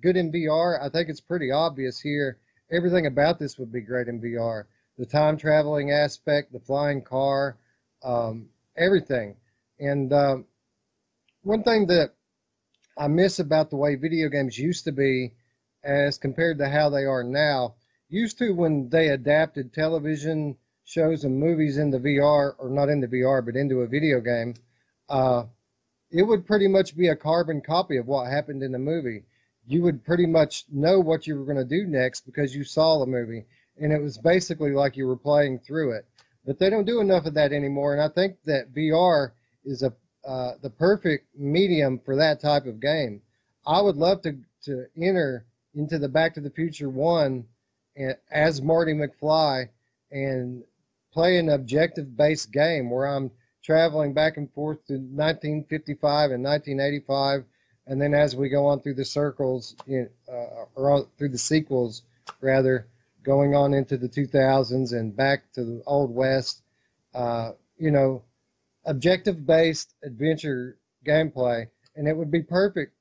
good 0.00 0.16
in 0.16 0.32
VR? 0.32 0.82
I 0.82 0.88
think 0.88 1.08
it's 1.08 1.20
pretty 1.20 1.50
obvious 1.50 2.00
here. 2.00 2.38
Everything 2.70 3.06
about 3.06 3.38
this 3.38 3.58
would 3.58 3.72
be 3.72 3.80
great 3.80 4.08
in 4.08 4.20
VR. 4.20 4.64
The 4.98 5.06
time 5.06 5.36
traveling 5.36 5.90
aspect, 5.90 6.52
the 6.52 6.60
flying 6.60 7.02
car, 7.02 7.56
um, 8.02 8.48
everything. 8.76 9.36
And 9.78 10.12
um, 10.12 10.44
one 11.42 11.62
thing 11.62 11.86
that 11.86 12.14
I 12.96 13.08
miss 13.08 13.38
about 13.38 13.70
the 13.70 13.76
way 13.76 13.94
video 13.94 14.28
games 14.28 14.58
used 14.58 14.84
to 14.84 14.92
be 14.92 15.32
as 15.82 16.18
compared 16.18 16.58
to 16.58 16.68
how 16.68 16.90
they 16.90 17.04
are 17.04 17.24
now. 17.24 17.74
Used 18.10 18.38
to 18.38 18.50
when 18.50 18.88
they 18.88 19.08
adapted 19.08 19.72
television 19.72 20.56
shows 20.82 21.22
and 21.22 21.38
movies 21.38 21.78
into 21.78 22.00
VR, 22.00 22.56
or 22.58 22.68
not 22.68 22.88
into 22.88 23.06
VR, 23.06 23.44
but 23.44 23.54
into 23.54 23.82
a 23.82 23.86
video 23.86 24.20
game, 24.20 24.54
uh, 25.08 25.44
it 26.10 26.24
would 26.24 26.44
pretty 26.44 26.66
much 26.66 26.96
be 26.96 27.06
a 27.06 27.14
carbon 27.14 27.60
copy 27.60 27.98
of 27.98 28.08
what 28.08 28.28
happened 28.28 28.64
in 28.64 28.72
the 28.72 28.80
movie. 28.80 29.22
You 29.64 29.82
would 29.82 30.04
pretty 30.04 30.26
much 30.26 30.64
know 30.68 30.98
what 30.98 31.28
you 31.28 31.38
were 31.38 31.44
going 31.44 31.56
to 31.56 31.64
do 31.64 31.86
next 31.86 32.26
because 32.26 32.52
you 32.52 32.64
saw 32.64 32.98
the 32.98 33.06
movie, 33.06 33.46
and 33.78 33.92
it 33.92 34.02
was 34.02 34.18
basically 34.18 34.72
like 34.72 34.96
you 34.96 35.06
were 35.06 35.16
playing 35.16 35.60
through 35.60 35.92
it. 35.92 36.04
but 36.44 36.58
they 36.58 36.68
don't 36.68 36.86
do 36.86 37.00
enough 37.00 37.26
of 37.26 37.34
that 37.34 37.52
anymore. 37.52 37.92
And 37.92 38.02
I 38.02 38.08
think 38.08 38.42
that 38.44 38.74
VR 38.74 39.30
is 39.64 39.84
a 39.84 39.92
uh, 40.26 40.54
the 40.60 40.70
perfect 40.70 41.28
medium 41.36 41.98
for 42.00 42.16
that 42.16 42.40
type 42.40 42.66
of 42.66 42.80
game. 42.80 43.22
I 43.64 43.80
would 43.80 43.96
love 43.96 44.22
to 44.22 44.36
to 44.64 44.86
enter 45.00 45.46
into 45.74 45.98
the 45.98 46.08
Back 46.08 46.34
to 46.34 46.40
the 46.40 46.50
Future 46.50 46.90
one 46.90 47.46
as 48.30 48.62
Marty 48.62 48.92
McFly 48.92 49.68
and 50.10 50.64
play 51.12 51.38
an 51.38 51.48
objective 51.48 52.16
based 52.16 52.52
game 52.52 52.90
where 52.90 53.06
I'm 53.06 53.30
traveling 53.62 54.14
back 54.14 54.36
and 54.36 54.50
forth 54.52 54.84
to 54.86 54.94
1955 54.94 56.30
and 56.30 56.44
1985, 56.44 57.44
and 57.86 58.00
then 58.00 58.14
as 58.14 58.36
we 58.36 58.48
go 58.48 58.66
on 58.66 58.80
through 58.80 58.94
the 58.94 59.04
circles, 59.04 59.74
uh, 59.88 60.64
or 60.74 61.06
through 61.18 61.28
the 61.28 61.38
sequels, 61.38 62.02
rather, 62.40 62.86
going 63.22 63.54
on 63.54 63.74
into 63.74 63.96
the 63.96 64.08
2000s 64.08 64.92
and 64.92 65.14
back 65.14 65.52
to 65.52 65.64
the 65.64 65.82
Old 65.86 66.14
West, 66.14 66.62
uh, 67.14 67.52
you 67.76 67.90
know, 67.90 68.22
objective 68.84 69.44
based 69.46 69.94
adventure 70.02 70.78
gameplay, 71.04 71.66
and 71.96 72.08
it 72.08 72.16
would 72.16 72.30
be 72.30 72.42
perfect 72.42 72.94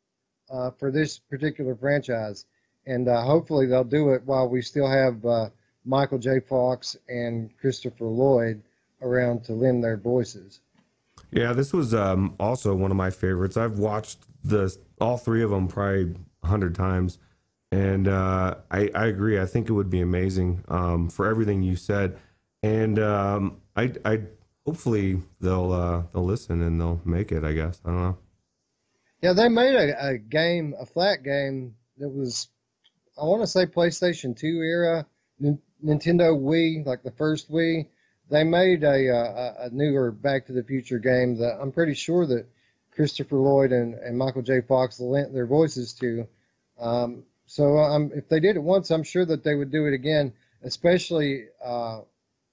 uh, 0.49 0.71
for 0.71 0.91
this 0.91 1.19
particular 1.19 1.75
franchise. 1.75 2.45
And 2.89 3.07
uh, 3.07 3.21
hopefully 3.21 3.67
they'll 3.67 3.83
do 3.83 4.09
it 4.09 4.23
while 4.25 4.49
we 4.49 4.61
still 4.61 4.89
have 4.89 5.23
uh, 5.23 5.49
Michael 5.85 6.17
J. 6.17 6.39
Fox 6.39 6.97
and 7.07 7.55
Christopher 7.57 8.05
Lloyd 8.05 8.63
around 9.01 9.43
to 9.45 9.53
lend 9.53 9.83
their 9.83 9.95
voices. 9.95 10.59
Yeah, 11.31 11.53
this 11.53 11.71
was 11.71 11.93
um, 11.93 12.35
also 12.39 12.73
one 12.73 12.89
of 12.89 12.97
my 12.97 13.11
favorites. 13.11 13.57
I've 13.57 13.77
watched 13.77 14.25
the 14.43 14.75
all 14.99 15.17
three 15.17 15.43
of 15.43 15.51
them 15.51 15.67
probably 15.67 16.15
a 16.43 16.47
hundred 16.47 16.73
times, 16.73 17.19
and 17.71 18.07
uh, 18.07 18.55
I, 18.71 18.89
I 18.95 19.05
agree. 19.05 19.39
I 19.39 19.45
think 19.45 19.69
it 19.69 19.73
would 19.73 19.91
be 19.91 20.01
amazing 20.01 20.63
um, 20.67 21.09
for 21.09 21.27
everything 21.27 21.61
you 21.61 21.75
said, 21.75 22.17
and 22.63 22.97
um, 22.97 23.61
I, 23.75 23.93
I 24.03 24.21
hopefully 24.65 25.21
they'll 25.39 25.71
uh, 25.71 26.03
they'll 26.11 26.25
listen 26.25 26.63
and 26.63 26.81
they'll 26.81 27.01
make 27.05 27.31
it. 27.31 27.43
I 27.43 27.53
guess 27.53 27.79
I 27.85 27.89
don't 27.89 28.01
know. 28.01 28.17
Yeah, 29.21 29.33
they 29.33 29.49
made 29.49 29.75
a, 29.75 30.07
a 30.07 30.17
game, 30.17 30.73
a 30.79 30.85
flat 30.85 31.23
game 31.23 31.75
that 31.97 32.09
was, 32.09 32.47
I 33.19 33.25
want 33.25 33.41
to 33.41 33.47
say 33.47 33.65
PlayStation 33.65 34.37
Two 34.37 34.61
era, 34.61 35.05
Nintendo 35.41 36.37
Wii, 36.39 36.85
like 36.85 37.03
the 37.03 37.11
first 37.11 37.51
Wii 37.51 37.87
they 38.29 38.43
made 38.43 38.83
a, 38.83 39.07
a, 39.07 39.55
a 39.65 39.69
newer 39.71 40.11
Back 40.11 40.45
to 40.45 40.53
the 40.53 40.63
Future 40.63 40.99
game 40.99 41.37
that 41.37 41.57
I'm 41.59 41.71
pretty 41.71 41.95
sure 41.95 42.25
that 42.27 42.47
Christopher 42.91 43.37
Lloyd 43.37 43.71
and, 43.71 43.95
and 43.95 44.17
Michael 44.17 44.41
J. 44.41 44.61
Fox 44.61 44.99
lent 44.99 45.33
their 45.33 45.47
voices 45.47 45.93
to. 45.93 46.27
Um, 46.79 47.23
so 47.47 47.77
um, 47.77 48.11
if 48.13 48.29
they 48.29 48.39
did 48.39 48.55
it 48.55 48.63
once, 48.63 48.91
I'm 48.91 49.03
sure 49.03 49.25
that 49.25 49.43
they 49.43 49.55
would 49.55 49.71
do 49.71 49.87
it 49.87 49.93
again, 49.93 50.33
especially 50.63 51.45
uh, 51.63 52.01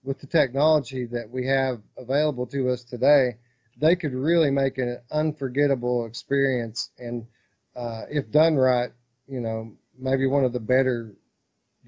with 0.02 0.18
the 0.20 0.26
technology 0.26 1.04
that 1.06 1.28
we 1.30 1.46
have 1.46 1.80
available 1.98 2.46
to 2.46 2.70
us 2.70 2.82
today. 2.82 3.36
They 3.78 3.96
could 3.96 4.14
really 4.14 4.50
make 4.50 4.78
an 4.78 5.00
unforgettable 5.10 6.06
experience, 6.06 6.90
and 6.98 7.26
uh, 7.74 8.04
if 8.10 8.30
done 8.30 8.56
right, 8.56 8.90
you 9.28 9.40
know, 9.40 9.74
maybe 9.98 10.26
one 10.26 10.44
of 10.44 10.52
the 10.52 10.60
better 10.60 11.14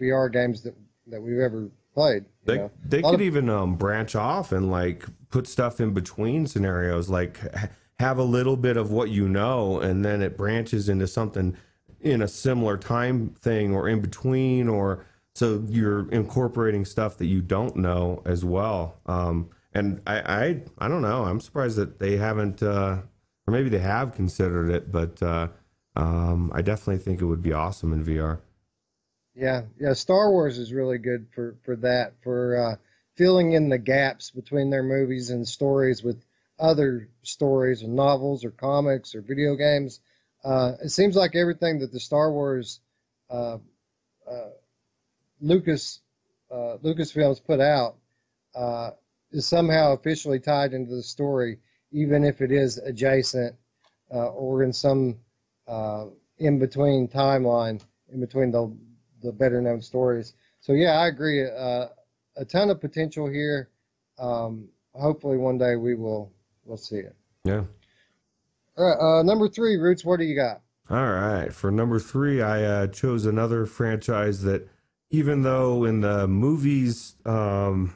VR 0.00 0.32
games 0.32 0.62
that 0.62 0.74
that 1.06 1.20
we've 1.20 1.38
ever 1.38 1.70
played. 1.94 2.24
They, 2.44 2.56
know? 2.56 2.70
they 2.84 3.02
could 3.02 3.14
of, 3.14 3.22
even 3.22 3.48
um, 3.48 3.76
branch 3.76 4.14
off 4.14 4.52
and 4.52 4.70
like 4.70 5.04
put 5.30 5.46
stuff 5.46 5.80
in 5.80 5.92
between 5.92 6.46
scenarios, 6.46 7.08
like 7.08 7.38
have 7.98 8.18
a 8.18 8.22
little 8.24 8.56
bit 8.56 8.76
of 8.76 8.90
what 8.90 9.10
you 9.10 9.28
know, 9.28 9.80
and 9.80 10.04
then 10.04 10.22
it 10.22 10.36
branches 10.36 10.88
into 10.88 11.06
something 11.06 11.56
in 12.00 12.22
a 12.22 12.28
similar 12.28 12.76
time 12.76 13.30
thing 13.40 13.74
or 13.74 13.88
in 13.88 14.00
between, 14.00 14.68
or 14.68 15.04
so 15.34 15.64
you're 15.68 16.08
incorporating 16.10 16.84
stuff 16.84 17.16
that 17.18 17.26
you 17.26 17.42
don't 17.42 17.76
know 17.76 18.22
as 18.24 18.44
well. 18.44 19.00
Um, 19.06 19.50
and 19.74 20.00
I, 20.06 20.20
I, 20.20 20.62
I 20.78 20.88
don't 20.88 21.02
know. 21.02 21.24
I'm 21.24 21.40
surprised 21.40 21.76
that 21.76 21.98
they 21.98 22.16
haven't, 22.16 22.62
uh, 22.62 22.98
or 23.46 23.52
maybe 23.52 23.68
they 23.68 23.78
have 23.78 24.14
considered 24.14 24.70
it, 24.70 24.92
but 24.92 25.22
uh, 25.22 25.48
um, 25.98 26.52
I 26.54 26.62
definitely 26.62 27.02
think 27.02 27.20
it 27.20 27.24
would 27.24 27.42
be 27.42 27.52
awesome 27.52 27.92
in 27.92 28.04
VR. 28.04 28.38
Yeah, 29.34 29.62
yeah. 29.80 29.94
Star 29.94 30.30
Wars 30.30 30.56
is 30.56 30.72
really 30.72 30.98
good 30.98 31.26
for 31.34 31.56
for 31.64 31.74
that 31.76 32.14
for 32.22 32.56
uh, 32.56 32.76
filling 33.16 33.52
in 33.52 33.68
the 33.68 33.78
gaps 33.78 34.30
between 34.30 34.70
their 34.70 34.84
movies 34.84 35.30
and 35.30 35.46
stories 35.46 36.02
with 36.02 36.24
other 36.56 37.08
stories 37.22 37.82
and 37.82 37.96
novels 37.96 38.44
or 38.44 38.52
comics 38.52 39.16
or 39.16 39.22
video 39.22 39.56
games. 39.56 40.00
Uh, 40.44 40.74
it 40.84 40.90
seems 40.90 41.16
like 41.16 41.34
everything 41.34 41.80
that 41.80 41.92
the 41.92 42.00
Star 42.00 42.32
Wars 42.32 42.80
uh, 43.28 43.58
uh 44.28 44.50
Lucas 45.40 46.00
uh, 46.50 46.78
Lucasfilms 46.82 47.44
put 47.44 47.60
out 47.60 47.96
uh, 48.54 48.90
is 49.32 49.46
somehow 49.46 49.94
officially 49.94 50.38
tied 50.38 50.74
into 50.74 50.94
the 50.94 51.02
story, 51.02 51.58
even 51.90 52.22
if 52.24 52.40
it 52.40 52.52
is 52.52 52.78
adjacent 52.78 53.56
or 54.10 54.62
in 54.62 54.72
some 54.72 55.18
in 56.38 56.58
between 56.58 57.08
timeline 57.08 57.80
in 58.12 58.20
between 58.20 58.50
the 58.50 58.74
the 59.22 59.32
better 59.32 59.60
known 59.60 59.82
stories. 59.82 60.34
So 60.60 60.72
yeah, 60.72 61.00
I 61.00 61.08
agree. 61.08 61.44
Uh, 61.44 61.86
a 62.36 62.44
ton 62.44 62.70
of 62.70 62.80
potential 62.80 63.28
here. 63.28 63.70
Um, 64.18 64.68
hopefully, 64.94 65.36
one 65.36 65.58
day 65.58 65.76
we 65.76 65.94
will 65.94 66.32
we'll 66.64 66.76
see 66.76 66.96
it. 66.96 67.16
Yeah. 67.44 67.64
All 68.76 68.84
right. 68.84 68.98
Uh, 68.98 69.22
number 69.22 69.48
three, 69.48 69.76
Roots. 69.76 70.04
What 70.04 70.18
do 70.18 70.24
you 70.24 70.36
got? 70.36 70.60
All 70.90 71.10
right. 71.10 71.52
For 71.52 71.70
number 71.70 71.98
three, 71.98 72.40
I 72.42 72.62
uh, 72.62 72.86
chose 72.86 73.26
another 73.26 73.66
franchise 73.66 74.42
that, 74.42 74.68
even 75.10 75.42
though 75.42 75.84
in 75.84 76.00
the 76.00 76.28
movies 76.28 77.16
um, 77.26 77.94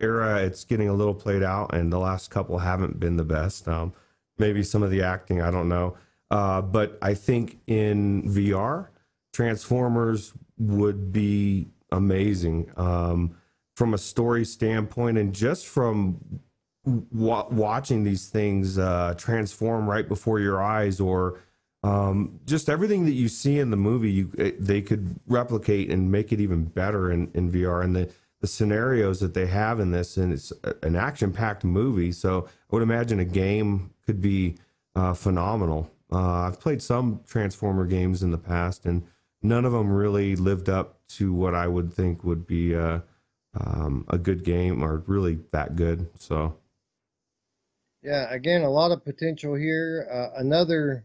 era, 0.00 0.42
it's 0.42 0.64
getting 0.64 0.88
a 0.88 0.94
little 0.94 1.14
played 1.14 1.42
out, 1.42 1.74
and 1.74 1.92
the 1.92 1.98
last 1.98 2.30
couple 2.30 2.58
haven't 2.58 2.98
been 2.98 3.16
the 3.16 3.24
best. 3.24 3.68
Um, 3.68 3.92
maybe 4.36 4.62
some 4.62 4.82
of 4.82 4.90
the 4.90 5.02
acting, 5.02 5.40
I 5.40 5.50
don't 5.50 5.68
know. 5.68 5.96
Uh, 6.30 6.60
but 6.62 6.98
I 7.00 7.14
think 7.14 7.58
in 7.66 8.22
VR, 8.24 8.88
Transformers 9.32 10.32
would 10.58 11.12
be 11.12 11.68
amazing 11.92 12.70
um, 12.76 13.36
from 13.76 13.94
a 13.94 13.98
story 13.98 14.44
standpoint, 14.44 15.16
and 15.18 15.34
just 15.34 15.66
from 15.66 16.18
watching 16.84 18.02
these 18.02 18.28
things 18.28 18.78
uh, 18.78 19.14
transform 19.16 19.88
right 19.88 20.08
before 20.08 20.40
your 20.40 20.62
eyes, 20.62 21.00
or 21.00 21.40
um, 21.82 22.40
just 22.46 22.68
everything 22.68 23.04
that 23.04 23.12
you 23.12 23.28
see 23.28 23.58
in 23.58 23.70
the 23.70 23.76
movie, 23.76 24.10
you, 24.10 24.54
they 24.58 24.82
could 24.82 25.20
replicate 25.26 25.90
and 25.90 26.10
make 26.10 26.32
it 26.32 26.40
even 26.40 26.64
better 26.64 27.12
in, 27.12 27.30
in 27.34 27.50
VR. 27.50 27.84
And 27.84 27.94
the 27.94 28.10
the 28.40 28.46
scenarios 28.46 29.20
that 29.20 29.34
they 29.34 29.46
have 29.46 29.80
in 29.80 29.90
this, 29.90 30.16
and 30.16 30.32
it's 30.32 30.52
an 30.82 30.94
action 30.94 31.32
packed 31.32 31.64
movie, 31.64 32.12
so 32.12 32.46
I 32.48 32.76
would 32.76 32.82
imagine 32.82 33.18
a 33.18 33.24
game 33.24 33.90
could 34.06 34.20
be 34.20 34.56
uh, 34.94 35.14
phenomenal. 35.14 35.90
Uh, 36.12 36.48
I've 36.48 36.60
played 36.60 36.82
some 36.82 37.20
Transformer 37.26 37.86
games 37.86 38.22
in 38.22 38.30
the 38.30 38.38
past, 38.38 38.86
and 38.86 39.06
none 39.42 39.64
of 39.64 39.72
them 39.72 39.90
really 39.90 40.36
lived 40.36 40.68
up 40.68 41.00
to 41.08 41.32
what 41.32 41.54
I 41.54 41.66
would 41.66 41.92
think 41.92 42.24
would 42.24 42.46
be 42.46 42.72
a, 42.74 43.02
um, 43.58 44.06
a 44.08 44.18
good 44.18 44.44
game 44.44 44.82
or 44.82 45.02
really 45.06 45.38
that 45.52 45.76
good. 45.76 46.08
So, 46.18 46.56
yeah, 48.02 48.32
again, 48.32 48.62
a 48.62 48.70
lot 48.70 48.90
of 48.90 49.04
potential 49.04 49.54
here. 49.54 50.08
Uh, 50.10 50.40
another 50.40 51.04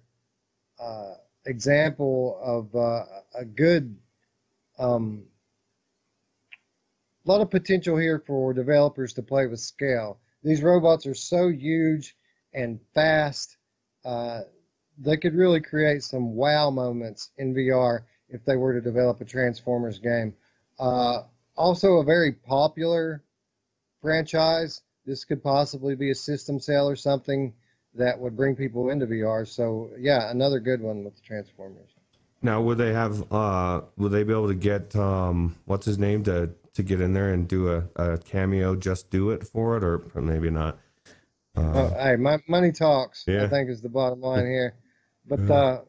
uh, 0.79 1.15
example 1.45 2.39
of 2.41 2.75
uh, 2.75 3.03
a 3.35 3.45
good, 3.45 3.97
um, 4.79 5.23
a 7.25 7.31
lot 7.31 7.41
of 7.41 7.49
potential 7.49 7.97
here 7.97 8.23
for 8.25 8.53
developers 8.53 9.13
to 9.13 9.21
play 9.21 9.47
with 9.47 9.59
scale. 9.59 10.19
These 10.43 10.61
robots 10.61 11.05
are 11.05 11.13
so 11.13 11.49
huge 11.49 12.15
and 12.53 12.79
fast. 12.93 13.57
Uh, 14.03 14.41
they 14.97 15.17
could 15.17 15.33
really 15.33 15.61
create 15.61 16.03
some 16.03 16.35
wow 16.35 16.69
moments 16.69 17.31
in 17.37 17.53
VR 17.53 18.01
if 18.29 18.43
they 18.45 18.55
were 18.55 18.73
to 18.73 18.81
develop 18.81 19.21
a 19.21 19.25
Transformers 19.25 19.99
game. 19.99 20.33
Uh, 20.79 21.23
also, 21.55 21.97
a 21.97 22.03
very 22.03 22.31
popular 22.31 23.23
franchise. 24.01 24.81
This 25.05 25.25
could 25.25 25.43
possibly 25.43 25.95
be 25.95 26.11
a 26.11 26.15
system 26.15 26.59
sale 26.59 26.89
or 26.89 26.95
something 26.95 27.53
that 27.95 28.19
would 28.19 28.35
bring 28.35 28.55
people 28.55 28.89
into 28.89 29.05
VR. 29.05 29.47
So, 29.47 29.91
yeah, 29.97 30.31
another 30.31 30.59
good 30.59 30.81
one 30.81 31.03
with 31.03 31.15
the 31.15 31.21
Transformers. 31.21 31.89
Now, 32.41 32.61
would 32.61 32.77
they 32.77 32.91
have? 32.91 33.31
Uh, 33.31 33.81
would 33.97 34.11
they 34.11 34.23
be 34.23 34.33
able 34.33 34.49
to 34.49 34.55
get 34.55 34.95
um, 34.95 35.55
what's 35.65 35.85
his 35.85 35.97
name 35.97 36.23
to 36.23 36.49
to 36.73 36.83
get 36.83 36.99
in 36.99 37.13
there 37.13 37.29
and 37.29 37.47
do 37.47 37.69
a, 37.69 37.83
a 37.95 38.17
cameo? 38.17 38.75
Just 38.75 39.09
do 39.09 39.29
it 39.29 39.47
for 39.47 39.77
it, 39.77 39.83
or 39.83 40.01
maybe 40.21 40.49
not. 40.49 40.77
Uh, 41.55 41.61
oh, 41.61 41.95
hey, 41.97 42.15
my, 42.15 42.39
money 42.47 42.71
talks. 42.71 43.23
Yeah. 43.27 43.43
I 43.43 43.47
think 43.47 43.69
is 43.69 43.81
the 43.81 43.89
bottom 43.89 44.21
line 44.21 44.45
here. 44.45 44.75
But 45.25 45.49
uh, 45.49 45.81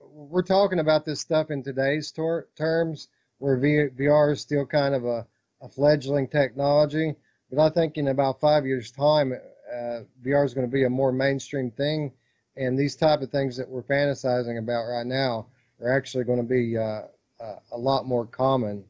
we're 0.00 0.42
talking 0.42 0.78
about 0.78 1.04
this 1.04 1.20
stuff 1.20 1.50
in 1.50 1.62
today's 1.62 2.12
terms, 2.12 3.08
where 3.38 3.58
VR 3.58 4.32
is 4.32 4.40
still 4.40 4.66
kind 4.66 4.94
of 4.94 5.04
a, 5.04 5.26
a, 5.62 5.68
fledgling 5.68 6.28
technology. 6.28 7.14
But 7.50 7.60
I 7.60 7.70
think 7.70 7.96
in 7.96 8.08
about 8.08 8.40
five 8.40 8.66
years' 8.66 8.90
time, 8.90 9.32
uh, 9.32 10.00
VR 10.22 10.44
is 10.44 10.54
going 10.54 10.66
to 10.66 10.72
be 10.72 10.84
a 10.84 10.90
more 10.90 11.10
mainstream 11.10 11.70
thing, 11.70 12.12
and 12.56 12.78
these 12.78 12.96
type 12.96 13.22
of 13.22 13.30
things 13.30 13.56
that 13.56 13.68
we're 13.68 13.82
fantasizing 13.82 14.58
about 14.58 14.84
right 14.84 15.06
now 15.06 15.46
are 15.80 15.96
actually 15.96 16.24
going 16.24 16.38
to 16.38 16.44
be 16.44 16.76
uh, 16.76 17.02
uh, 17.40 17.58
a 17.72 17.78
lot 17.78 18.06
more 18.06 18.26
common. 18.26 18.84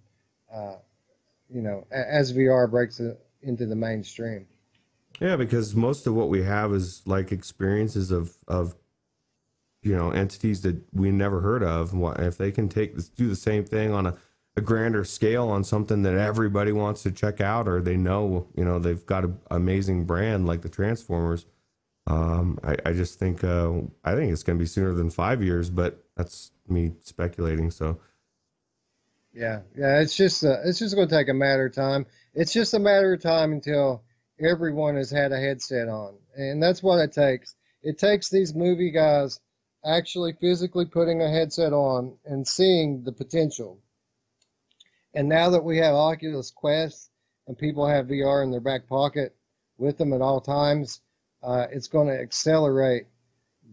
Uh, 0.52 0.76
you 1.48 1.62
know, 1.62 1.86
as 1.90 2.32
VR 2.32 2.70
breaks 2.70 3.00
into 3.42 3.66
the 3.66 3.76
mainstream. 3.76 4.46
Yeah, 5.20 5.36
because 5.36 5.74
most 5.74 6.06
of 6.06 6.14
what 6.14 6.28
we 6.28 6.42
have 6.42 6.72
is 6.72 7.02
like 7.06 7.32
experiences 7.32 8.10
of 8.10 8.36
of 8.48 8.74
you 9.82 9.96
know 9.96 10.10
entities 10.10 10.62
that 10.62 10.76
we 10.92 11.10
never 11.10 11.40
heard 11.40 11.62
of. 11.62 11.94
What 11.94 12.20
if 12.20 12.36
they 12.36 12.50
can 12.50 12.68
take 12.68 12.94
do 13.16 13.28
the 13.28 13.36
same 13.36 13.64
thing 13.64 13.92
on 13.92 14.06
a, 14.06 14.16
a 14.56 14.60
grander 14.60 15.04
scale 15.04 15.48
on 15.48 15.64
something 15.64 16.02
that 16.02 16.14
everybody 16.14 16.72
wants 16.72 17.02
to 17.04 17.12
check 17.12 17.40
out, 17.40 17.68
or 17.68 17.80
they 17.80 17.96
know 17.96 18.46
you 18.54 18.64
know 18.64 18.78
they've 18.78 19.04
got 19.06 19.24
an 19.24 19.38
amazing 19.50 20.04
brand 20.04 20.46
like 20.46 20.62
the 20.62 20.68
Transformers. 20.68 21.46
Um, 22.06 22.58
I, 22.64 22.76
I 22.86 22.92
just 22.92 23.18
think 23.18 23.44
uh, 23.44 23.72
I 24.04 24.14
think 24.14 24.32
it's 24.32 24.42
going 24.42 24.58
to 24.58 24.62
be 24.62 24.66
sooner 24.66 24.92
than 24.92 25.10
five 25.10 25.42
years, 25.42 25.70
but 25.70 26.04
that's 26.16 26.50
me 26.68 26.92
speculating. 27.02 27.70
So 27.70 28.00
yeah, 29.32 29.60
yeah, 29.76 30.00
it's 30.00 30.16
just 30.16 30.44
uh, 30.44 30.58
it's 30.64 30.78
just 30.78 30.94
going 30.94 31.08
to 31.08 31.14
take 31.14 31.28
a 31.28 31.34
matter 31.34 31.66
of 31.66 31.74
time. 31.74 32.06
It's 32.34 32.52
just 32.52 32.74
a 32.74 32.78
matter 32.78 33.12
of 33.12 33.22
time 33.22 33.52
until 33.52 34.02
everyone 34.40 34.96
has 34.96 35.10
had 35.10 35.32
a 35.32 35.38
headset 35.38 35.88
on, 35.88 36.16
and 36.36 36.62
that's 36.62 36.82
what 36.82 36.98
it 36.98 37.12
takes. 37.12 37.54
It 37.82 37.98
takes 37.98 38.28
these 38.28 38.54
movie 38.54 38.90
guys 38.90 39.40
actually 39.84 40.34
physically 40.40 40.84
putting 40.84 41.22
a 41.22 41.30
headset 41.30 41.72
on 41.72 42.16
and 42.24 42.46
seeing 42.46 43.02
the 43.02 43.12
potential. 43.12 43.78
And 45.14 45.28
now 45.28 45.50
that 45.50 45.64
we 45.64 45.78
have 45.78 45.94
Oculus 45.94 46.50
Quest 46.50 47.10
and 47.46 47.58
people 47.58 47.86
have 47.86 48.06
VR 48.06 48.44
in 48.44 48.50
their 48.50 48.60
back 48.60 48.86
pocket 48.86 49.34
with 49.78 49.98
them 49.98 50.12
at 50.12 50.20
all 50.20 50.40
times, 50.40 51.00
uh, 51.42 51.66
it's 51.70 51.88
going 51.88 52.08
to 52.08 52.20
accelerate 52.20 53.06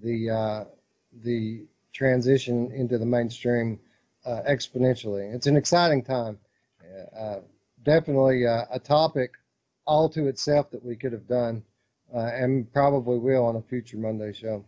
the 0.01 0.29
uh, 0.29 0.63
the 1.23 1.65
transition 1.93 2.71
into 2.71 2.97
the 2.97 3.05
mainstream 3.05 3.79
uh, 4.25 4.41
exponentially. 4.47 5.33
It's 5.33 5.47
an 5.47 5.57
exciting 5.57 6.03
time. 6.03 6.39
Uh, 7.17 7.39
definitely 7.83 8.45
uh, 8.45 8.65
a 8.71 8.79
topic 8.79 9.33
all 9.85 10.09
to 10.09 10.27
itself 10.27 10.69
that 10.71 10.83
we 10.83 10.95
could 10.95 11.11
have 11.11 11.27
done 11.27 11.63
uh, 12.13 12.19
and 12.33 12.71
probably 12.73 13.17
will 13.17 13.45
on 13.45 13.55
a 13.55 13.61
future 13.61 13.97
Monday 13.97 14.33
show. 14.33 14.63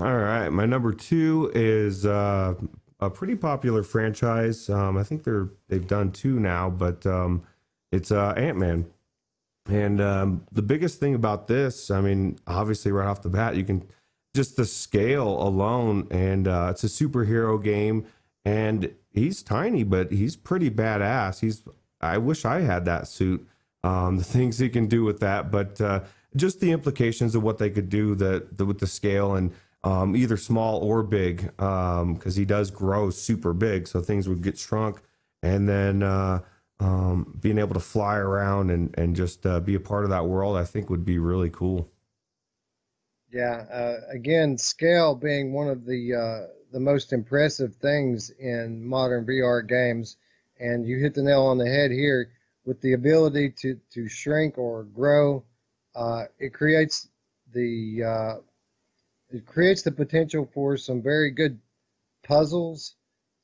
All 0.00 0.16
right, 0.16 0.48
my 0.48 0.66
number 0.66 0.92
two 0.92 1.52
is 1.54 2.04
uh, 2.04 2.54
a 2.98 3.08
pretty 3.08 3.36
popular 3.36 3.84
franchise. 3.84 4.68
Um, 4.68 4.96
I 4.96 5.04
think 5.04 5.22
they're 5.22 5.50
they've 5.68 5.86
done 5.86 6.10
two 6.10 6.40
now, 6.40 6.68
but 6.68 7.06
um, 7.06 7.44
it's 7.92 8.10
uh, 8.10 8.34
Ant 8.36 8.58
Man. 8.58 8.86
And 9.66 10.00
um, 10.00 10.46
the 10.50 10.62
biggest 10.62 10.98
thing 10.98 11.14
about 11.14 11.46
this, 11.46 11.92
I 11.92 12.00
mean, 12.00 12.38
obviously 12.48 12.90
right 12.90 13.06
off 13.06 13.22
the 13.22 13.28
bat, 13.28 13.54
you 13.54 13.64
can 13.64 13.86
just 14.34 14.56
the 14.56 14.66
scale 14.66 15.40
alone, 15.40 16.08
and 16.10 16.48
uh, 16.48 16.68
it's 16.72 16.82
a 16.82 16.88
superhero 16.88 17.62
game, 17.62 18.04
and 18.44 18.92
he's 19.12 19.44
tiny, 19.44 19.84
but 19.84 20.10
he's 20.10 20.34
pretty 20.34 20.70
badass. 20.70 21.38
He's 21.38 21.62
I 22.00 22.18
wish 22.18 22.44
I 22.44 22.60
had 22.62 22.84
that 22.86 23.06
suit. 23.06 23.46
Um, 23.84 24.18
the 24.18 24.24
things 24.36 24.58
he 24.58 24.68
can 24.68 24.88
do 24.88 25.04
with 25.04 25.20
that, 25.20 25.52
but 25.52 25.80
uh, 25.80 26.00
just 26.34 26.58
the 26.58 26.72
implications 26.72 27.36
of 27.36 27.44
what 27.44 27.58
they 27.58 27.70
could 27.70 27.88
do 27.88 28.16
the, 28.16 28.48
the 28.56 28.66
with 28.66 28.80
the 28.80 28.88
scale 28.88 29.36
and 29.36 29.52
um, 29.84 30.16
either 30.16 30.36
small 30.36 30.78
or 30.80 31.02
big, 31.02 31.42
because 31.56 32.00
um, 32.00 32.32
he 32.34 32.44
does 32.44 32.70
grow 32.70 33.10
super 33.10 33.52
big, 33.52 33.86
so 33.86 34.00
things 34.00 34.28
would 34.28 34.42
get 34.42 34.58
shrunk, 34.58 35.00
and 35.42 35.68
then 35.68 36.02
uh, 36.02 36.40
um, 36.80 37.36
being 37.40 37.58
able 37.58 37.74
to 37.74 37.80
fly 37.80 38.16
around 38.16 38.70
and 38.70 38.94
and 38.98 39.14
just 39.14 39.46
uh, 39.46 39.60
be 39.60 39.74
a 39.74 39.80
part 39.80 40.04
of 40.04 40.10
that 40.10 40.26
world, 40.26 40.56
I 40.56 40.64
think 40.64 40.90
would 40.90 41.04
be 41.04 41.18
really 41.18 41.50
cool. 41.50 41.90
Yeah, 43.30 43.64
uh, 43.70 43.96
again, 44.10 44.56
scale 44.56 45.14
being 45.14 45.52
one 45.52 45.68
of 45.68 45.84
the 45.84 46.14
uh, 46.14 46.46
the 46.72 46.80
most 46.80 47.12
impressive 47.12 47.74
things 47.74 48.30
in 48.30 48.84
modern 48.84 49.26
VR 49.26 49.66
games, 49.66 50.16
and 50.58 50.86
you 50.86 50.98
hit 50.98 51.14
the 51.14 51.22
nail 51.22 51.42
on 51.42 51.58
the 51.58 51.68
head 51.68 51.90
here 51.90 52.30
with 52.64 52.80
the 52.80 52.94
ability 52.94 53.50
to 53.50 53.78
to 53.90 54.08
shrink 54.08 54.56
or 54.56 54.84
grow. 54.84 55.44
Uh, 55.94 56.24
it 56.38 56.54
creates 56.54 57.08
the 57.52 58.02
uh, 58.02 58.34
it 59.30 59.46
creates 59.46 59.82
the 59.82 59.92
potential 59.92 60.48
for 60.52 60.76
some 60.76 61.02
very 61.02 61.30
good 61.30 61.58
puzzles 62.22 62.94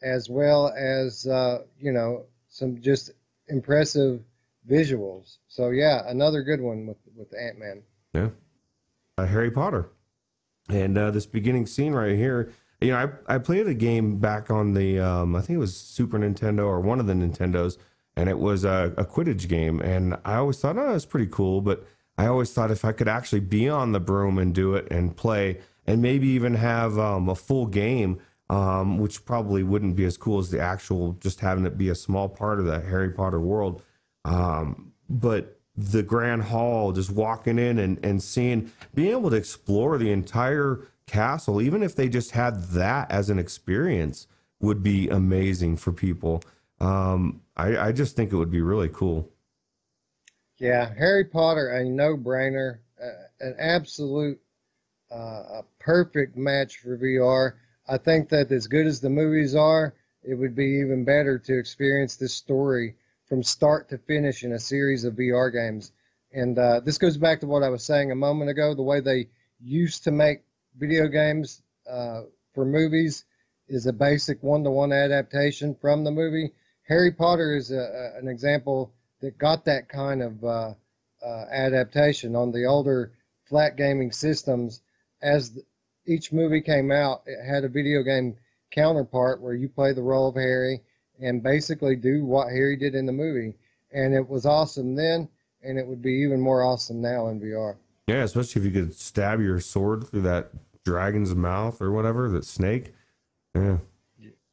as 0.03 0.29
well 0.29 0.73
as 0.77 1.27
uh, 1.27 1.63
you 1.79 1.93
know 1.93 2.25
some 2.49 2.81
just 2.81 3.11
impressive 3.49 4.21
visuals. 4.69 5.39
So 5.49 5.71
yeah, 5.71 6.03
another 6.07 6.43
good 6.43 6.61
one 6.61 6.87
with 6.87 6.99
with 7.17 7.35
Ant 7.39 7.59
Man. 7.59 7.83
Yeah, 8.15 8.29
uh, 9.19 9.27
Harry 9.27 9.51
Potter, 9.51 9.91
and 10.69 10.97
uh, 10.97 11.11
this 11.11 11.27
beginning 11.27 11.67
scene 11.67 11.93
right 11.93 12.17
here. 12.17 12.53
You 12.81 12.93
know, 12.93 13.13
I 13.29 13.35
I 13.35 13.39
played 13.39 13.67
a 13.67 13.75
game 13.75 14.19
back 14.19 14.51
on 14.51 14.75
the 14.75 14.99
um, 15.01 15.37
I 15.37 15.41
think 15.41 15.57
it 15.57 15.61
was 15.61 15.77
Super 15.77 16.19
Nintendo 16.19 16.65
or 16.67 16.81
one 16.81 16.99
of 16.99 17.07
the 17.07 17.13
Nintendos, 17.13 17.77
and 18.17 18.29
it 18.29 18.39
was 18.39 18.65
a, 18.65 18.95
a 18.97 19.05
Quidditch 19.05 19.49
game, 19.49 19.81
and 19.81 20.17
I 20.25 20.37
always 20.37 20.59
thought, 20.59 20.79
oh, 20.79 20.93
that's 20.93 21.05
pretty 21.05 21.29
cool, 21.31 21.61
but 21.61 21.87
I 22.17 22.27
always 22.27 22.53
thought 22.53 22.71
if 22.71 22.85
I 22.85 22.93
could 22.93 23.09
actually 23.09 23.41
be 23.41 23.69
on 23.69 23.93
the 23.93 24.01
broom 24.01 24.39
and 24.39 24.55
do 24.55 24.75
it 24.75 24.89
and 24.91 25.17
play, 25.17 25.59
and 25.91 26.01
maybe 26.01 26.29
even 26.29 26.55
have 26.55 26.99
um, 26.99 27.29
a 27.29 27.35
full 27.35 27.67
game, 27.67 28.21
um, 28.49 28.99
which 28.99 29.25
probably 29.25 29.65
wouldn't 29.65 29.97
be 29.97 30.05
as 30.05 30.17
cool 30.17 30.39
as 30.39 30.49
the 30.49 30.61
actual 30.61 31.15
just 31.15 31.41
having 31.41 31.67
it 31.67 31.77
be 31.77 31.89
a 31.89 31.95
small 31.95 32.29
part 32.29 32.61
of 32.61 32.65
the 32.65 32.81
Harry 32.81 33.11
Potter 33.11 33.41
world. 33.41 33.83
Um, 34.25 34.93
but 35.09 35.59
the 35.77 36.05
Grand 36.05 36.43
Hall, 36.43 36.93
just 36.93 37.11
walking 37.11 37.59
in 37.59 37.81
and, 37.81 37.99
and 38.05 38.23
seeing, 38.23 38.71
being 38.95 39.11
able 39.11 39.31
to 39.31 39.37
explore 39.37 39.99
the 39.99 40.13
entire 40.13 40.87
castle, 41.07 41.61
even 41.61 41.83
if 41.83 41.97
they 41.97 42.09
just 42.09 42.31
had 42.31 42.63
that 42.69 43.11
as 43.11 43.29
an 43.29 43.41
experience, 43.41 44.29
would 44.61 44.85
be 44.85 45.09
amazing 45.09 45.77
for 45.77 45.91
people. 45.91 46.41
Um, 46.79 47.41
I, 47.57 47.89
I 47.89 47.93
just 47.93 48.15
think 48.15 48.33
it 48.33 48.37
would 48.37 48.51
be 48.51 48.61
really 48.61 48.91
cool. 48.93 49.29
Yeah, 50.59 50.93
Harry 50.97 51.25
Potter, 51.25 51.71
a 51.71 51.85
no 51.85 52.17
brainer, 52.17 52.79
uh, 53.03 53.25
an 53.41 53.57
absolute 53.59 54.39
uh, 55.13 55.61
a 55.61 55.65
perfect 55.79 56.37
match 56.37 56.79
for 56.79 56.97
VR. 56.97 57.55
I 57.89 57.99
think 57.99 58.29
that 58.29 58.53
as 58.53 58.67
good 58.67 58.87
as 58.87 59.01
the 59.01 59.11
movies 59.11 59.55
are, 59.55 59.95
it 60.23 60.35
would 60.35 60.55
be 60.55 60.81
even 60.83 61.05
better 61.05 61.39
to 61.39 61.59
experience 61.59 62.17
this 62.17 62.35
story 62.35 62.97
from 63.27 63.43
start 63.43 63.89
to 63.89 63.99
finish 63.99 64.45
in 64.45 64.53
a 64.53 64.59
series 64.59 65.05
of 65.05 65.15
VR 65.15 65.53
games. 65.53 65.93
And 66.33 66.59
uh, 66.59 66.81
this 66.81 66.99
goes 66.99 67.17
back 67.17 67.41
to 67.41 67.47
what 67.47 67.63
I 67.63 67.69
was 67.69 67.85
saying 67.85 68.11
a 68.11 68.17
moment 68.17 68.51
ago 68.51 68.75
the 68.75 68.83
way 68.83 69.01
they 69.01 69.29
used 69.61 70.05
to 70.05 70.11
make 70.11 70.43
video 70.77 71.09
games 71.09 71.63
uh, 71.89 72.23
for 72.55 72.65
movies 72.65 73.25
is 73.69 73.87
a 73.87 73.93
basic 73.93 74.43
one 74.43 74.65
to 74.65 74.71
one 74.71 74.93
adaptation 74.93 75.75
from 75.75 76.05
the 76.05 76.11
movie. 76.11 76.53
Harry 76.89 77.13
Potter 77.13 77.55
is 77.55 77.71
a, 77.71 77.79
a, 77.79 78.19
an 78.19 78.29
example 78.29 78.93
that 79.21 79.39
got 79.39 79.65
that 79.65 79.89
kind 79.89 80.23
of 80.23 80.45
uh, 80.45 80.75
uh 81.25 81.45
adaptation 81.51 82.35
on 82.35 82.51
the 82.51 82.65
older 82.65 83.13
flat 83.45 83.77
gaming 83.77 84.11
systems 84.11 84.81
as 85.23 85.59
each 86.07 86.33
movie 86.33 86.61
came 86.61 86.91
out, 86.91 87.23
it 87.27 87.45
had 87.45 87.65
a 87.65 87.69
video 87.69 88.03
game 88.03 88.37
counterpart 88.71 89.41
where 89.41 89.55
you 89.55 89.69
play 89.69 89.93
the 89.93 90.03
role 90.03 90.29
of 90.29 90.35
Harry 90.35 90.81
and 91.21 91.43
basically 91.43 91.97
do 91.97 92.25
what 92.25 92.49
Harry 92.49 92.77
did 92.77 92.95
in 92.95 93.07
the 93.07 93.13
movie. 93.13 93.55
And 93.93 94.15
it 94.15 94.29
was 94.29 94.47
awesome 94.47 94.95
then, 94.95 95.29
and 95.63 95.79
it 95.79 95.87
would 95.87 96.03
be 96.03 96.13
even 96.23 96.41
more 96.41 96.63
awesome 96.63 97.01
now 97.01 97.29
in 97.29 97.41
VR. 97.41 97.77
Yeah, 98.07 98.23
especially 98.23 98.61
if 98.61 98.67
you 98.67 98.73
could 98.73 98.95
stab 98.95 99.41
your 99.41 99.61
sword 99.61 100.09
through 100.09 100.23
that 100.23 100.51
dragon's 100.85 101.35
mouth 101.35 101.81
or 101.83 101.93
whatever, 101.93 102.29
that 102.31 102.45
snake. 102.45 102.95
Yeah. 103.55 103.79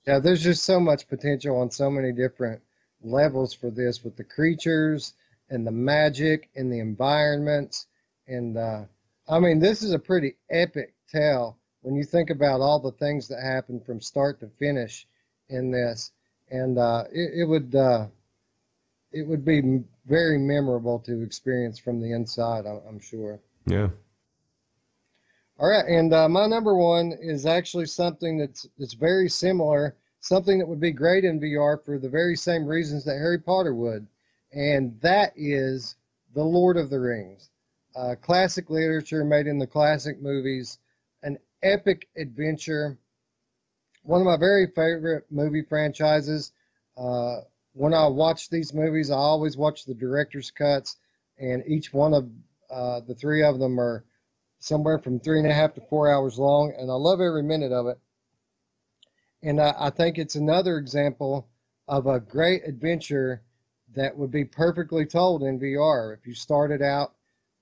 Yeah, 0.05 0.19
there's 0.19 0.43
just 0.43 0.63
so 0.63 0.79
much 0.79 1.07
potential 1.07 1.59
on 1.59 1.69
so 1.69 1.89
many 1.91 2.13
different 2.13 2.61
levels 3.01 3.53
for 3.53 3.69
this 3.69 4.03
with 4.03 4.15
the 4.15 4.23
creatures 4.23 5.13
and 5.49 5.67
the 5.67 5.71
magic 5.71 6.49
and 6.55 6.71
the 6.71 6.79
environments 6.79 7.87
and 8.27 8.57
uh, 8.57 8.83
I 9.29 9.39
mean, 9.39 9.59
this 9.59 9.83
is 9.83 9.91
a 9.91 9.99
pretty 9.99 10.35
epic 10.49 10.93
tale 11.11 11.57
when 11.81 11.95
you 11.95 12.03
think 12.03 12.29
about 12.29 12.61
all 12.61 12.79
the 12.79 12.93
things 12.93 13.27
that 13.27 13.41
happened 13.41 13.85
from 13.85 13.99
start 13.99 14.39
to 14.39 14.47
finish 14.47 15.07
in 15.49 15.71
this, 15.71 16.11
and 16.49 16.77
uh, 16.77 17.03
it, 17.11 17.41
it, 17.41 17.45
would 17.45 17.75
uh, 17.75 18.07
it 19.11 19.27
would 19.27 19.43
be 19.43 19.83
very 20.05 20.37
memorable 20.37 20.99
to 20.99 21.21
experience 21.21 21.77
from 21.77 22.01
the 22.01 22.13
inside. 22.13 22.65
I'm 22.65 22.99
sure. 22.99 23.39
Yeah. 23.65 23.89
All 25.59 25.69
right, 25.69 25.85
and 25.85 26.13
uh, 26.13 26.29
my 26.29 26.45
number 26.45 26.75
one 26.75 27.13
is 27.19 27.45
actually 27.45 27.87
something 27.87 28.37
that's 28.37 28.67
that's 28.77 28.93
very 28.93 29.27
similar, 29.27 29.95
something 30.21 30.59
that 30.59 30.67
would 30.67 30.79
be 30.79 30.91
great 30.91 31.25
in 31.25 31.39
VR 31.39 31.83
for 31.83 31.97
the 31.97 32.09
very 32.09 32.35
same 32.37 32.65
reasons 32.65 33.03
that 33.05 33.17
Harry 33.17 33.39
Potter 33.39 33.73
would, 33.73 34.07
and 34.53 34.97
that 35.01 35.33
is 35.35 35.95
the 36.33 36.43
Lord 36.43 36.77
of 36.77 36.89
the 36.89 36.99
Rings 36.99 37.49
uh, 37.97 38.15
classic 38.21 38.69
literature 38.69 39.23
made 39.25 39.47
in 39.47 39.57
the 39.57 39.65
classic 39.65 40.21
movies, 40.21 40.77
an 41.23 41.37
epic 41.63 42.07
adventure. 42.15 42.97
One 44.03 44.21
of 44.21 44.27
my 44.27 44.37
very 44.37 44.67
favorite 44.67 45.25
movie 45.31 45.63
franchises. 45.63 46.51
Uh, 46.95 47.37
when 47.73 47.95
I 47.95 48.07
watch 48.07 48.49
these 48.49 48.73
movies, 48.73 49.09
I 49.09 49.15
always 49.15 49.57
watch 49.57 49.85
the 49.85 49.95
director's 49.95 50.51
cuts, 50.51 50.97
and 51.39 51.63
each 51.67 51.91
one 51.91 52.13
of 52.13 52.29
uh, 52.69 52.99
the 53.01 53.15
three 53.15 53.43
of 53.43 53.57
them 53.57 53.79
are 53.79 54.05
somewhere 54.59 54.99
from 54.99 55.19
three 55.19 55.39
and 55.39 55.47
a 55.47 55.53
half 55.53 55.73
to 55.73 55.81
four 55.81 56.11
hours 56.11 56.37
long, 56.37 56.73
and 56.77 56.91
I 56.91 56.95
love 56.95 57.19
every 57.19 57.43
minute 57.43 57.71
of 57.71 57.87
it. 57.87 57.97
And 59.41 59.59
I, 59.59 59.73
I 59.77 59.89
think 59.89 60.17
it's 60.17 60.35
another 60.35 60.77
example 60.77 61.47
of 61.87 62.05
a 62.05 62.19
great 62.19 62.63
adventure 62.67 63.41
that 63.95 64.15
would 64.15 64.31
be 64.31 64.45
perfectly 64.45 65.05
told 65.05 65.41
in 65.41 65.59
VR. 65.59 66.15
If 66.15 66.27
you 66.27 66.35
started 66.35 66.81
out 66.81 67.13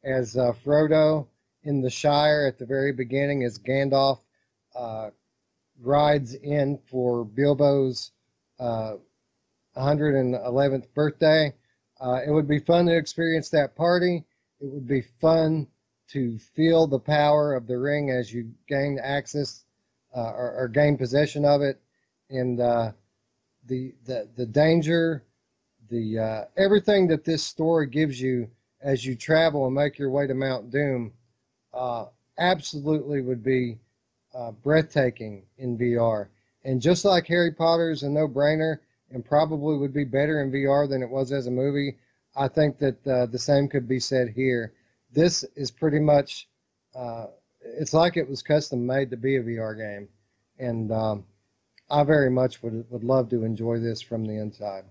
as 0.05 0.37
uh, 0.37 0.53
Frodo 0.63 1.27
in 1.63 1.81
the 1.81 1.89
Shire 1.89 2.45
at 2.47 2.57
the 2.59 2.65
very 2.65 2.91
beginning, 2.91 3.43
as 3.43 3.57
Gandalf 3.57 4.19
uh, 4.75 5.09
rides 5.81 6.35
in 6.35 6.77
for 6.85 7.25
Bilbo's 7.25 8.11
uh, 8.59 8.95
111th 9.75 10.85
birthday, 10.93 11.53
uh, 11.99 12.21
it 12.25 12.31
would 12.31 12.47
be 12.47 12.59
fun 12.59 12.85
to 12.85 12.95
experience 12.95 13.49
that 13.49 13.75
party. 13.75 14.23
It 14.61 14.67
would 14.67 14.87
be 14.87 15.01
fun 15.01 15.67
to 16.09 16.37
feel 16.37 16.85
the 16.85 16.99
power 16.99 17.55
of 17.55 17.65
the 17.65 17.77
ring 17.77 18.11
as 18.11 18.31
you 18.31 18.51
gain 18.69 18.99
access 19.01 19.65
uh, 20.15 20.31
or, 20.31 20.53
or, 20.55 20.67
gain 20.69 20.97
possession 20.97 21.43
of 21.43 21.61
it, 21.61 21.81
and 22.29 22.61
uh, 22.61 22.91
the 23.65 23.93
the 24.05 24.29
the 24.37 24.45
danger, 24.45 25.23
the 25.89 26.47
everything 26.55 27.07
that 27.07 27.25
this 27.25 27.43
story 27.43 27.87
gives 27.87 28.21
you 28.21 28.49
as 28.85 29.03
you 29.03 29.15
travel 29.15 29.65
and 29.65 29.73
make 29.73 29.97
your 29.97 30.11
way 30.11 30.27
to 30.27 30.35
Mount 30.35 30.69
Doom, 30.69 31.11
uh, 31.73 32.05
absolutely 32.37 33.19
would 33.19 33.43
be 33.43 33.79
uh, 34.35 34.51
breathtaking 34.51 35.41
in 35.57 35.75
VR. 35.75 36.27
And 36.63 36.79
just 36.79 37.03
like 37.03 37.25
Harry 37.25 37.51
Potter 37.51 37.89
is 37.89 38.03
a 38.03 38.09
no-brainer, 38.09 38.77
and 39.11 39.25
probably 39.25 39.77
would 39.77 39.93
be 39.93 40.03
better 40.03 40.41
in 40.41 40.51
VR 40.51 40.87
than 40.87 41.01
it 41.01 41.09
was 41.09 41.31
as 41.31 41.47
a 41.47 41.51
movie, 41.51 41.97
I 42.35 42.47
think 42.47 42.77
that 42.77 43.07
uh, 43.07 43.25
the 43.25 43.39
same 43.39 43.67
could 43.67 43.87
be 43.87 43.99
said 43.99 44.29
here. 44.29 44.73
This 45.11 45.43
is 45.55 45.71
pretty 45.71 45.99
much. 45.99 46.47
it's 47.61 47.93
like 47.93 48.17
it 48.17 48.29
was 48.29 48.43
custom 48.43 48.85
made 48.85 49.09
to 49.09 49.17
be 49.17 49.37
a 49.37 49.43
VR 49.43 49.75
game, 49.77 50.07
and 50.59 50.91
um, 50.91 51.25
I 51.89 52.03
very 52.03 52.29
much 52.29 52.61
would 52.61 52.85
would 52.91 53.03
love 53.03 53.29
to 53.29 53.43
enjoy 53.43 53.79
this 53.79 54.01
from 54.01 54.25
the 54.25 54.37
inside. 54.37 54.85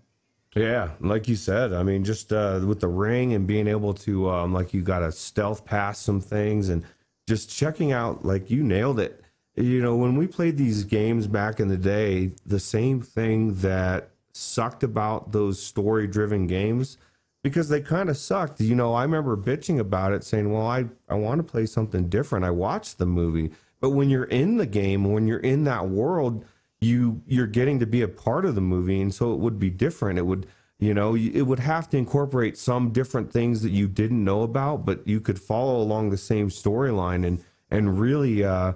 Yeah, 0.55 0.91
like 1.01 1.27
you 1.27 1.35
said, 1.35 1.73
I 1.73 1.83
mean, 1.83 2.05
just 2.05 2.33
uh, 2.33 2.61
with 2.65 2.79
the 2.79 2.89
ring 2.89 3.33
and 3.33 3.47
being 3.47 3.67
able 3.67 3.93
to, 3.95 4.31
um, 4.31 4.53
like, 4.53 4.73
you 4.73 4.83
got 4.83 5.01
to 5.01 5.11
stealth 5.11 5.65
past 5.65 6.03
some 6.03 6.21
things 6.21 6.69
and 6.69 6.85
just 7.29 7.51
checking 7.51 7.91
out, 7.91 8.25
like, 8.25 8.51
you 8.51 8.63
nailed 8.63 9.01
it. 9.01 9.21
You 9.57 9.83
know, 9.83 9.97
when 9.97 10.17
we 10.17 10.29
played 10.29 10.57
these 10.57 10.85
games 10.85 11.27
back 11.27 11.59
in 11.59 11.69
the 11.69 11.77
day, 11.77 12.33
the 12.47 12.61
same 12.61 13.01
thing 13.01 13.55
that 13.57 14.11
sucked 14.33 14.85
about 14.85 15.33
those 15.33 15.61
story 15.61 16.07
driven 16.07 16.47
games 16.47 16.99
because 17.43 17.69
they 17.69 17.81
kind 17.81 18.09
of 18.09 18.17
sucked. 18.17 18.61
You 18.61 18.77
know, 18.77 18.95
I 18.95 19.03
remember 19.03 19.37
bitching 19.37 19.81
about 19.81 20.13
it 20.13 20.23
saying, 20.23 20.53
well, 20.53 20.67
I, 20.67 20.87
I 21.09 21.15
want 21.15 21.39
to 21.39 21.45
play 21.45 21.67
something 21.67 22.09
different. 22.09 22.45
I 22.45 22.51
watched 22.51 22.99
the 22.99 23.07
movie. 23.07 23.51
But 23.81 23.91
when 23.91 24.09
you're 24.09 24.25
in 24.25 24.57
the 24.57 24.67
game, 24.67 25.13
when 25.13 25.27
you're 25.27 25.39
in 25.39 25.65
that 25.65 25.89
world, 25.89 26.45
you 26.85 27.23
you're 27.27 27.47
getting 27.47 27.79
to 27.81 27.87
be 27.87 28.03
a 28.03 28.09
part 28.09 28.45
of 28.45 28.55
the 28.55 28.61
movie 28.61 29.01
and 29.01 29.15
so 29.15 29.33
it 29.33 29.41
would 29.41 29.59
be 29.59 29.71
different. 29.71 30.19
It 30.19 30.27
would 30.27 30.47
you 30.79 30.95
know 30.95 31.17
it 31.17 31.43
would 31.43 31.61
have 31.61 31.89
to 31.91 31.97
incorporate 31.97 32.59
some 32.59 32.91
different 32.91 33.33
things 33.33 33.63
that 33.63 33.71
you 33.71 33.87
didn't 33.89 34.23
know 34.23 34.43
about 34.43 34.85
but 34.85 35.07
you 35.07 35.21
could 35.21 35.41
follow 35.41 35.81
along 35.81 36.11
the 36.11 36.17
same 36.17 36.49
storyline 36.49 37.27
and 37.27 37.43
and 37.71 37.99
really 37.99 38.45
uh 38.45 38.73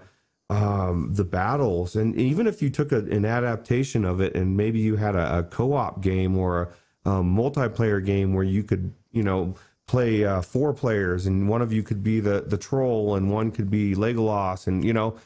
um 0.50 1.12
the 1.14 1.24
battles. 1.24 1.96
And 1.96 2.16
even 2.16 2.46
if 2.46 2.62
you 2.62 2.70
took 2.70 2.92
a, 2.92 2.98
an 2.98 3.24
adaptation 3.24 4.04
of 4.04 4.20
it 4.20 4.34
and 4.34 4.56
maybe 4.56 4.78
you 4.78 4.96
had 4.96 5.14
a, 5.14 5.38
a 5.38 5.42
co-op 5.42 6.00
game 6.00 6.36
or 6.38 6.72
a, 7.04 7.10
multiplayer 7.10 8.04
game 8.04 8.32
where 8.32 8.44
you 8.44 8.62
could 8.62 8.94
you 9.12 9.22
know 9.22 9.54
play 9.86 10.24
uh, 10.24 10.42
four 10.42 10.72
players 10.72 11.26
and 11.26 11.48
one 11.48 11.62
of 11.62 11.72
you 11.72 11.82
could 11.82 12.02
be 12.02 12.20
the 12.20 12.44
the 12.46 12.58
troll 12.58 13.16
and 13.16 13.30
one 13.30 13.50
could 13.50 13.70
be 13.70 13.94
Legolas 13.94 14.66
and 14.66 14.84
you 14.84 14.92
know 14.92 15.16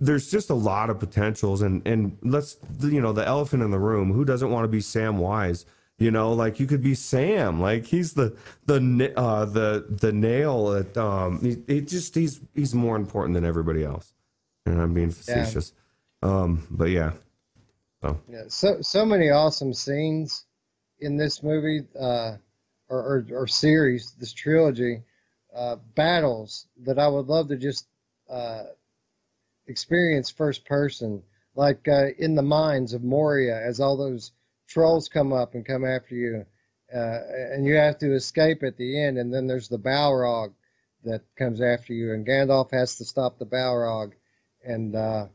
there's 0.00 0.30
just 0.30 0.48
a 0.50 0.54
lot 0.54 0.90
of 0.90 0.98
potentials 0.98 1.60
and 1.62 1.86
and 1.86 2.16
let's 2.22 2.56
you 2.80 3.00
know 3.00 3.12
the 3.12 3.26
elephant 3.26 3.62
in 3.62 3.70
the 3.70 3.78
room 3.78 4.12
who 4.12 4.24
doesn't 4.24 4.50
want 4.50 4.64
to 4.64 4.68
be 4.68 4.80
Samwise? 4.80 5.66
You 5.98 6.10
know 6.10 6.32
like 6.32 6.58
you 6.58 6.66
could 6.66 6.82
be 6.82 6.94
sam 6.94 7.60
like 7.60 7.84
he's 7.84 8.14
the 8.14 8.34
the 8.64 9.12
uh 9.16 9.44
the 9.44 9.84
the 9.90 10.12
nail 10.12 10.68
that 10.68 10.96
um 10.96 11.40
he, 11.42 11.62
he 11.66 11.82
just 11.82 12.14
he's 12.14 12.40
he's 12.54 12.74
more 12.74 12.96
important 12.96 13.34
than 13.34 13.44
everybody 13.44 13.84
else. 13.84 14.14
And 14.64 14.80
i'm 14.80 14.94
being 14.94 15.10
facetious. 15.10 15.74
Yeah. 16.22 16.30
um 16.30 16.66
but 16.70 16.88
yeah 16.88 17.12
so. 18.02 18.18
Yeah 18.30 18.44
so 18.48 18.80
so 18.80 19.04
many 19.04 19.28
awesome 19.28 19.74
scenes 19.74 20.46
in 21.00 21.18
this 21.18 21.42
movie 21.42 21.86
uh 21.98 22.36
or 22.88 22.98
or, 22.98 23.26
or 23.32 23.46
series 23.46 24.12
this 24.18 24.32
trilogy 24.32 25.02
uh 25.54 25.76
battles 25.94 26.66
that 26.78 26.98
i 26.98 27.06
would 27.06 27.26
love 27.26 27.48
to 27.48 27.56
just 27.56 27.88
uh 28.30 28.62
experience 29.70 30.30
first 30.30 30.66
person, 30.66 31.22
like 31.54 31.88
uh, 31.88 32.08
in 32.18 32.34
the 32.34 32.42
mines 32.42 32.92
of 32.92 33.02
Moria, 33.02 33.58
as 33.58 33.80
all 33.80 33.96
those 33.96 34.32
trolls 34.66 35.08
come 35.08 35.32
up 35.32 35.54
and 35.54 35.64
come 35.64 35.84
after 35.84 36.14
you, 36.14 36.44
uh, 36.94 37.18
and 37.52 37.64
you 37.64 37.74
have 37.76 37.98
to 37.98 38.14
escape 38.14 38.62
at 38.62 38.76
the 38.76 39.02
end. 39.02 39.16
And 39.16 39.32
then 39.32 39.46
there's 39.46 39.68
the 39.68 39.78
Balrog 39.78 40.52
that 41.04 41.22
comes 41.36 41.60
after 41.60 41.94
you, 41.94 42.12
and 42.12 42.26
Gandalf 42.26 42.72
has 42.72 42.96
to 42.96 43.04
stop 43.04 43.38
the 43.38 43.46
Balrog, 43.46 44.12
and 44.64 44.94
uh, 44.94 45.26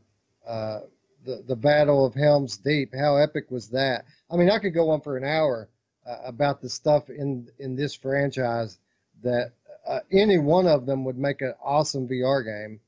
uh, 0.46 0.80
the 1.24 1.42
the 1.46 1.56
Battle 1.56 2.06
of 2.06 2.14
Helm's 2.14 2.58
Deep. 2.58 2.94
How 2.94 3.16
epic 3.16 3.50
was 3.50 3.70
that? 3.70 4.04
I 4.30 4.36
mean, 4.36 4.50
I 4.50 4.58
could 4.58 4.74
go 4.74 4.90
on 4.90 5.00
for 5.00 5.16
an 5.16 5.24
hour 5.24 5.68
uh, 6.06 6.18
about 6.24 6.60
the 6.60 6.68
stuff 6.68 7.10
in 7.10 7.48
in 7.58 7.74
this 7.74 7.94
franchise 7.94 8.78
that 9.22 9.52
uh, 9.86 10.00
any 10.12 10.38
one 10.38 10.66
of 10.66 10.86
them 10.86 11.04
would 11.04 11.18
make 11.18 11.40
an 11.40 11.54
awesome 11.62 12.06
VR 12.06 12.44
game 12.44 12.80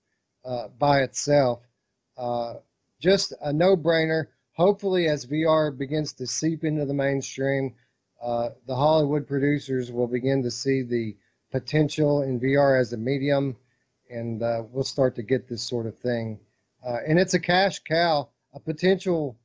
uh, 0.49 0.69
by 0.79 1.03
itself. 1.03 1.61
Uh, 2.17 2.55
just 3.01 3.35
a 3.43 3.53
no-brainer. 3.53 4.29
Hopefully, 4.55 5.07
as 5.07 5.27
VR 5.27 5.77
begins 5.77 6.15
to 6.15 6.27
seep 6.27 6.65
into 6.65 6.87
the 6.87 6.95
mainstream, 6.95 7.75
uh, 8.23 8.51
the 8.67 8.75
Hollywood 8.75 9.29
producers 9.29 9.93
will 9.93 10.07
begin 10.07 10.43
to 10.43 10.51
see 10.51 10.83
the 10.83 11.15
potential 11.53 12.23
in 12.23 12.41
VR 12.41 12.81
as 12.81 12.95
a 12.95 12.97
medium, 12.97 13.57
and 14.11 14.43
uh, 14.43 14.63
we'll 14.73 14.85
start 14.85 15.15
to 15.17 15.23
get 15.23 15.49
this 15.49 15.63
sort 15.63 15.87
of 15.87 15.99
thing. 15.99 16.41
Uh, 16.85 16.97
and 17.07 17.19
it's 17.19 17.35
a 17.35 17.41
cash 17.41 17.81
cow, 17.81 18.29
a 18.55 18.59
potential 18.59 19.37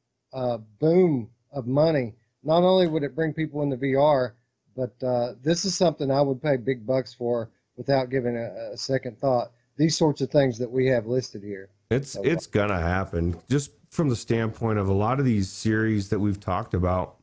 boom 0.80 1.30
of 1.52 1.68
money. 1.68 2.13
Not 2.44 2.63
only 2.63 2.88
would 2.88 3.04
it 3.04 3.16
bring 3.16 3.34
people 3.34 3.62
into 3.62 3.76
VR, 3.76 4.32
but 4.76 4.98
this 5.44 5.66
is 5.66 5.76
something 5.76 6.10
I 6.10 6.22
would 6.22 6.42
pay 6.42 6.56
big 6.56 6.88
bucks 6.88 7.13
for 7.13 7.50
without 7.76 8.10
giving 8.10 8.38
a, 8.38 8.72
a 8.72 8.78
second 8.78 9.20
thought 9.20 9.52
these 9.78 9.98
sorts 9.98 10.22
of 10.22 10.30
things 10.30 10.58
that 10.60 10.72
we 10.72 10.86
have 10.88 11.08
listed 11.08 11.44
here. 11.44 11.70
It's 11.90 12.16
it's 12.24 12.48
gonna 12.48 12.80
happen. 12.80 13.40
Just 13.50 13.72
from 13.90 14.10
the 14.10 14.16
standpoint 14.16 14.80
of 14.80 14.90
a 14.90 14.94
lot 14.94 15.20
of 15.20 15.26
these 15.26 15.50
series 15.50 16.10
that 16.10 16.20
we've 16.20 16.40
talked 16.40 16.74
about 16.74 17.18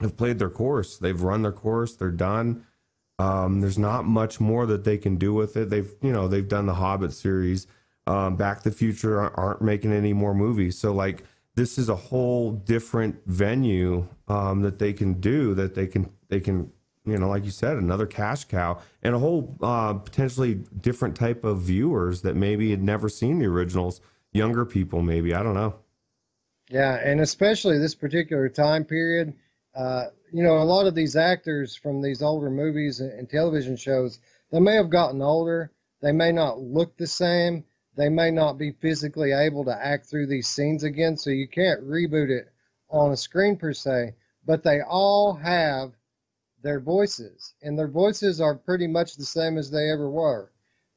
have 0.00 0.16
played 0.16 0.38
their 0.38 0.50
course. 0.50 0.98
They've 0.98 1.20
run 1.20 1.42
their 1.42 1.52
course. 1.52 1.96
They're 1.96 2.10
done. 2.10 2.66
Um, 3.18 3.60
there's 3.60 3.78
not 3.78 4.04
much 4.04 4.40
more 4.40 4.66
that 4.66 4.84
they 4.84 4.98
can 4.98 5.16
do 5.16 5.32
with 5.32 5.56
it. 5.56 5.70
They've 5.70 5.90
you 6.02 6.12
know 6.12 6.28
they've 6.28 6.48
done 6.48 6.66
the 6.66 6.74
Hobbit 6.74 7.12
series. 7.12 7.66
Um, 8.06 8.36
Back 8.36 8.62
to 8.62 8.70
the 8.70 8.76
Future 8.76 9.20
aren't 9.20 9.62
making 9.62 9.92
any 9.92 10.12
more 10.12 10.34
movies. 10.34 10.76
So 10.76 10.92
like 10.92 11.24
this 11.54 11.78
is 11.78 11.88
a 11.88 11.96
whole 11.96 12.52
different 12.52 13.20
venue 13.26 14.06
um, 14.28 14.62
that 14.62 14.78
they 14.78 14.92
can 14.92 15.14
do 15.14 15.54
that 15.54 15.74
they 15.74 15.86
can 15.86 16.10
they 16.28 16.40
can 16.40 16.70
you 17.04 17.18
know, 17.18 17.28
like 17.28 17.44
you 17.44 17.50
said, 17.50 17.76
another 17.76 18.06
cash 18.06 18.44
cow 18.44 18.78
and 19.02 19.14
a 19.14 19.18
whole 19.18 19.56
uh, 19.62 19.94
potentially 19.94 20.54
different 20.80 21.16
type 21.16 21.44
of 21.44 21.60
viewers 21.60 22.22
that 22.22 22.34
maybe 22.34 22.70
had 22.70 22.82
never 22.82 23.08
seen 23.08 23.38
the 23.38 23.46
originals, 23.46 24.00
younger 24.32 24.64
people, 24.64 25.02
maybe. 25.02 25.34
I 25.34 25.42
don't 25.42 25.54
know. 25.54 25.74
Yeah, 26.70 26.94
and 26.94 27.20
especially 27.20 27.78
this 27.78 27.94
particular 27.94 28.48
time 28.48 28.84
period. 28.84 29.34
Uh, 29.74 30.06
you 30.32 30.42
know, 30.42 30.58
a 30.58 30.64
lot 30.64 30.86
of 30.86 30.94
these 30.94 31.14
actors 31.14 31.76
from 31.76 32.00
these 32.00 32.22
older 32.22 32.48
movies 32.48 33.00
and 33.00 33.28
television 33.28 33.76
shows, 33.76 34.18
they 34.50 34.60
may 34.60 34.74
have 34.74 34.90
gotten 34.90 35.20
older. 35.20 35.70
They 36.00 36.12
may 36.12 36.32
not 36.32 36.58
look 36.58 36.96
the 36.96 37.06
same. 37.06 37.64
They 37.96 38.08
may 38.08 38.30
not 38.30 38.58
be 38.58 38.72
physically 38.72 39.32
able 39.32 39.64
to 39.66 39.86
act 39.86 40.06
through 40.06 40.26
these 40.26 40.48
scenes 40.48 40.84
again. 40.84 41.16
So 41.16 41.30
you 41.30 41.48
can't 41.48 41.82
reboot 41.82 42.30
it 42.30 42.50
on 42.88 43.12
a 43.12 43.16
screen 43.16 43.56
per 43.56 43.72
se. 43.72 44.14
But 44.46 44.62
they 44.62 44.80
all 44.80 45.34
have 45.34 45.92
their 46.64 46.80
voices, 46.80 47.54
and 47.62 47.78
their 47.78 47.88
voices 47.88 48.40
are 48.40 48.54
pretty 48.54 48.86
much 48.86 49.14
the 49.14 49.24
same 49.24 49.58
as 49.58 49.70
they 49.70 49.90
ever 49.92 50.10
were. 50.10 50.50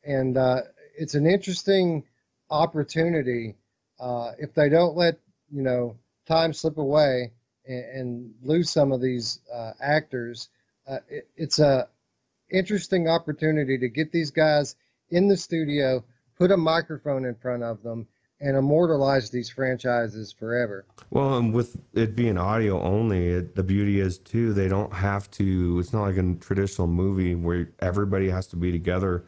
And 0.04 0.38
uh, 0.38 0.62
it's 0.98 1.14
an 1.14 1.28
interesting 1.28 2.06
opportunity 2.50 3.58
uh, 4.00 4.32
if 4.40 4.54
they 4.54 4.70
don't 4.70 4.96
let 4.96 5.20
you 5.52 5.62
know 5.62 5.98
time 6.26 6.54
slip 6.54 6.78
away 6.78 7.34
and, 7.66 7.86
and 7.86 8.34
lose 8.42 8.70
some 8.70 8.94
of 8.94 9.02
these 9.02 9.42
uh, 9.54 9.74
actors. 9.82 10.48
Uh, 10.88 11.00
it, 11.10 11.28
it's 11.36 11.60
a 11.60 11.90
interesting 12.50 13.10
opportunity 13.10 13.78
to 13.78 13.90
get 13.90 14.14
these 14.14 14.32
guys 14.32 14.78
in 15.10 15.28
the 15.28 15.36
studio, 15.36 16.02
put 16.38 16.52
a 16.52 16.58
microphone 16.58 17.26
in 17.26 17.36
front 17.36 17.64
of 17.64 17.84
them, 17.84 18.08
and 18.40 18.56
immortalize 18.56 19.30
these 19.30 19.50
franchises 19.50 20.32
forever. 20.32 20.86
Well, 21.10 21.38
and 21.38 21.54
with 21.54 21.78
it 21.94 22.16
being 22.16 22.38
audio 22.38 22.82
only, 22.82 23.28
it, 23.30 23.56
the 23.56 23.64
beauty 23.64 24.00
is 24.00 24.20
too 24.20 24.54
they 24.54 24.68
don't 24.68 24.94
have 24.94 25.30
to. 25.32 25.80
It's 25.80 25.94
not 25.94 26.04
like 26.04 26.18
a 26.18 26.36
traditional 26.36 26.88
movie 26.88 27.36
where 27.36 27.70
everybody 27.80 28.30
has 28.30 28.48
to 28.48 28.56
be 28.56 28.72
together 28.72 29.26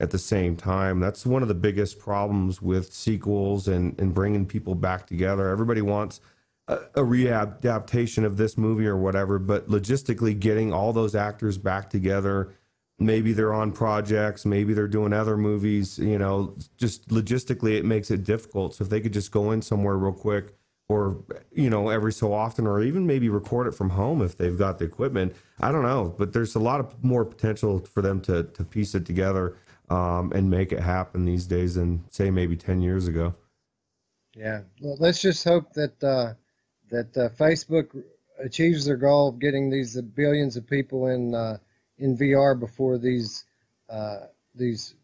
at 0.00 0.10
the 0.10 0.18
same 0.18 0.56
time. 0.56 1.00
That's 1.00 1.26
one 1.26 1.42
of 1.42 1.48
the 1.48 1.54
biggest 1.54 1.98
problems 1.98 2.62
with 2.62 2.92
sequels 2.92 3.68
and 3.68 3.98
and 4.00 4.14
bringing 4.14 4.46
people 4.46 4.74
back 4.74 5.06
together. 5.06 5.48
Everybody 5.48 5.82
wants 5.82 6.20
a, 6.68 6.74
a 6.94 7.00
readaptation 7.00 8.24
of 8.24 8.36
this 8.36 8.56
movie 8.56 8.86
or 8.86 8.96
whatever, 8.96 9.38
but 9.38 9.68
logistically 9.68 10.38
getting 10.38 10.72
all 10.72 10.92
those 10.92 11.14
actors 11.14 11.58
back 11.58 11.90
together. 11.90 12.52
Maybe 12.98 13.32
they're 13.32 13.52
on 13.52 13.72
projects, 13.72 14.46
maybe 14.46 14.72
they're 14.72 14.86
doing 14.86 15.12
other 15.12 15.36
movies. 15.36 15.98
You 15.98 16.18
know, 16.18 16.56
just 16.76 17.08
logistically, 17.08 17.76
it 17.76 17.84
makes 17.84 18.10
it 18.10 18.24
difficult. 18.24 18.74
So 18.74 18.84
if 18.84 18.90
they 18.90 19.00
could 19.00 19.12
just 19.12 19.32
go 19.32 19.50
in 19.50 19.62
somewhere 19.62 19.96
real 19.96 20.12
quick, 20.12 20.54
or 20.88 21.24
you 21.52 21.70
know, 21.70 21.88
every 21.88 22.12
so 22.12 22.32
often, 22.32 22.66
or 22.66 22.82
even 22.82 23.06
maybe 23.06 23.28
record 23.28 23.66
it 23.66 23.72
from 23.72 23.90
home 23.90 24.22
if 24.22 24.36
they've 24.36 24.58
got 24.58 24.78
the 24.78 24.84
equipment. 24.84 25.34
I 25.60 25.72
don't 25.72 25.82
know, 25.82 26.14
but 26.18 26.32
there's 26.32 26.54
a 26.54 26.60
lot 26.60 26.80
of 26.80 27.02
more 27.02 27.24
potential 27.24 27.80
for 27.80 28.02
them 28.02 28.20
to 28.22 28.44
to 28.44 28.64
piece 28.64 28.94
it 28.94 29.06
together 29.06 29.56
um, 29.88 30.32
and 30.32 30.50
make 30.50 30.72
it 30.72 30.80
happen 30.80 31.24
these 31.24 31.46
days 31.46 31.74
than 31.74 32.04
say 32.10 32.30
maybe 32.30 32.56
ten 32.56 32.80
years 32.80 33.08
ago. 33.08 33.34
Yeah, 34.36 34.62
well, 34.80 34.96
let's 34.98 35.22
just 35.22 35.44
hope 35.44 35.72
that 35.72 36.02
uh, 36.04 36.34
that 36.90 37.16
uh, 37.16 37.28
Facebook 37.30 38.02
achieves 38.38 38.84
their 38.84 38.96
goal 38.96 39.28
of 39.28 39.38
getting 39.38 39.70
these 39.70 40.00
billions 40.00 40.56
of 40.56 40.66
people 40.66 41.06
in 41.06 41.34
uh, 41.34 41.58
in 41.98 42.16
VR 42.16 42.58
before 42.58 42.98
these 42.98 43.44
uh, 43.88 44.26
these 44.54 44.94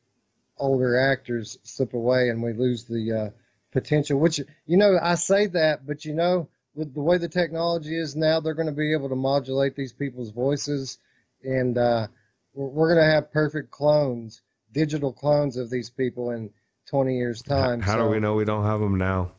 older 0.59 0.99
actors 0.99 1.59
slip 1.63 1.95
away 1.95 2.29
and 2.29 2.43
we 2.43 2.53
lose 2.53 2.85
the 2.85 3.13
uh, 3.13 3.31
potential. 3.73 4.19
Which 4.19 4.41
you 4.67 4.77
know, 4.77 4.99
I 5.01 5.15
say 5.15 5.47
that, 5.49 5.87
but 5.87 6.05
you 6.05 6.15
know, 6.15 6.49
with 6.75 6.95
the 6.95 7.01
way 7.01 7.19
the 7.19 7.29
technology 7.29 7.99
is 7.99 8.17
now, 8.17 8.41
they're 8.41 8.55
going 8.55 8.67
to 8.67 8.73
be 8.73 8.93
able 8.93 9.09
to 9.09 9.17
modulate 9.17 9.75
these 9.75 9.93
people's 9.93 10.31
voices, 10.31 10.99
and 11.43 11.77
uh, 11.77 12.07
we're, 12.55 12.95
going 12.95 13.05
to 13.05 13.13
have 13.13 13.33
perfect 13.33 13.71
clones, 13.71 14.43
digital 14.73 15.13
clones 15.13 15.57
of 15.57 15.71
these 15.71 15.91
people 15.91 16.31
in 16.31 16.51
20 16.87 17.17
years 17.17 17.43
time. 17.43 17.81
How, 17.81 17.93
how 17.93 17.99
so, 17.99 18.05
do 18.05 18.11
we 18.11 18.21
know 18.21 18.35
we 18.35 18.45
don't 18.45 18.65
have 18.65 18.81
them 18.81 18.99
now? 18.99 19.33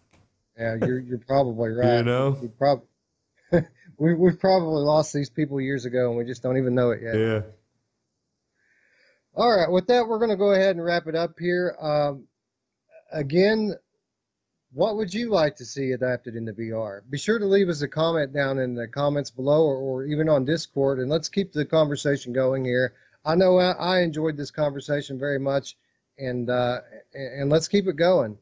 Yeah, 0.58 0.76
you're 0.82 1.00
you're 1.00 1.18
probably 1.18 1.70
right. 1.72 1.98
you 1.98 2.04
know, 2.04 2.38
we 2.42 2.48
probably 2.48 2.86
we 4.02 4.16
we've 4.16 4.40
probably 4.40 4.82
lost 4.82 5.14
these 5.14 5.30
people 5.30 5.62
years 5.62 5.86
ago, 5.86 6.10
and 6.10 6.18
we 6.18 6.26
just 6.26 6.42
don't 6.42 6.58
even 6.58 6.74
know 6.74 6.90
it 6.90 7.04
yet. 7.04 7.16
Yeah. 7.16 7.42
All 9.36 9.56
right, 9.56 9.70
with 9.72 9.88
that, 9.88 10.08
we're 10.08 10.18
going 10.18 10.32
to 10.32 10.38
go 10.38 10.52
ahead 10.52 10.76
and 10.76 10.84
wrap 10.84 11.06
it 11.06 11.16
up 11.16 11.38
here. 11.40 11.76
Um, 11.80 12.26
again, 13.14 13.76
what 14.74 14.98
would 14.98 15.14
you 15.14 15.30
like 15.30 15.58
to 15.58 15.66
see 15.66 15.92
adapted 15.92 16.36
into 16.36 16.52
VR? 16.52 17.02
Be 17.10 17.20
sure 17.20 17.38
to 17.38 17.46
leave 17.46 17.70
us 17.70 17.84
a 17.84 17.88
comment 17.88 18.34
down 18.34 18.58
in 18.58 18.74
the 18.74 18.88
comments 18.88 19.30
below 19.30 19.66
or, 19.66 19.78
or 19.78 20.06
even 20.06 20.28
on 20.28 20.46
Discord, 20.46 20.98
and 20.98 21.10
let's 21.10 21.30
keep 21.30 21.54
the 21.54 21.64
conversation 21.64 22.34
going 22.34 22.66
here. 22.66 22.96
I 23.24 23.36
know 23.36 23.60
I, 23.60 23.72
I 23.74 24.00
enjoyed 24.02 24.36
this 24.36 24.50
conversation 24.50 25.20
very 25.20 25.40
much, 25.40 25.78
and 26.18 26.50
uh, 26.50 26.80
and 27.14 27.52
let's 27.52 27.68
keep 27.68 27.88
it 27.88 27.98
going. 27.98 28.40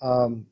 Um, 0.00 0.46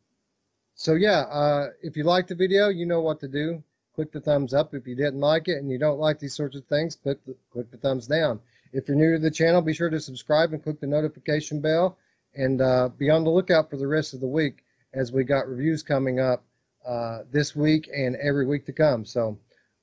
so 0.74 0.92
yeah, 0.92 1.20
uh, 1.20 1.68
if 1.82 1.96
you 1.96 2.04
like 2.04 2.26
the 2.26 2.34
video, 2.34 2.68
you 2.68 2.84
know 2.84 3.00
what 3.00 3.20
to 3.20 3.28
do. 3.28 3.64
Click 3.96 4.12
the 4.12 4.20
thumbs 4.20 4.54
up. 4.54 4.74
If 4.74 4.86
you 4.86 4.94
didn't 4.94 5.20
like 5.20 5.48
it 5.48 5.56
and 5.56 5.70
you 5.70 5.78
don't 5.78 5.98
like 5.98 6.18
these 6.18 6.36
sorts 6.36 6.54
of 6.54 6.64
things, 6.66 6.94
click 6.94 7.18
the, 7.26 7.34
click 7.50 7.70
the 7.70 7.78
thumbs 7.78 8.06
down. 8.06 8.40
If 8.72 8.88
you're 8.88 8.96
new 8.96 9.14
to 9.14 9.18
the 9.18 9.30
channel, 9.30 9.62
be 9.62 9.74
sure 9.74 9.90
to 9.90 9.98
subscribe 9.98 10.52
and 10.52 10.62
click 10.62 10.80
the 10.80 10.86
notification 10.86 11.60
bell. 11.60 11.96
And 12.34 12.60
uh, 12.60 12.90
be 12.90 13.08
on 13.08 13.24
the 13.24 13.30
lookout 13.30 13.70
for 13.70 13.78
the 13.78 13.86
rest 13.86 14.12
of 14.12 14.20
the 14.20 14.26
week 14.26 14.62
as 14.92 15.10
we 15.10 15.24
got 15.24 15.48
reviews 15.48 15.82
coming 15.82 16.20
up 16.20 16.44
uh, 16.86 17.20
this 17.32 17.56
week 17.56 17.88
and 17.94 18.14
every 18.16 18.46
week 18.46 18.66
to 18.66 18.72
come. 18.72 19.04
So 19.06 19.38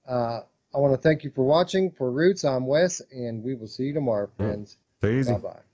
uh, 0.07 0.41
I 0.73 0.77
want 0.77 0.93
to 0.93 1.01
thank 1.01 1.23
you 1.23 1.31
for 1.31 1.43
watching. 1.43 1.91
For 1.91 2.11
Roots, 2.11 2.43
I'm 2.43 2.67
Wes, 2.67 3.01
and 3.11 3.43
we 3.43 3.55
will 3.55 3.67
see 3.67 3.85
you 3.85 3.93
tomorrow, 3.93 4.29
friends. 4.37 4.77
Stay 4.99 5.19
easy. 5.19 5.33
Bye 5.33 5.39
bye. 5.39 5.72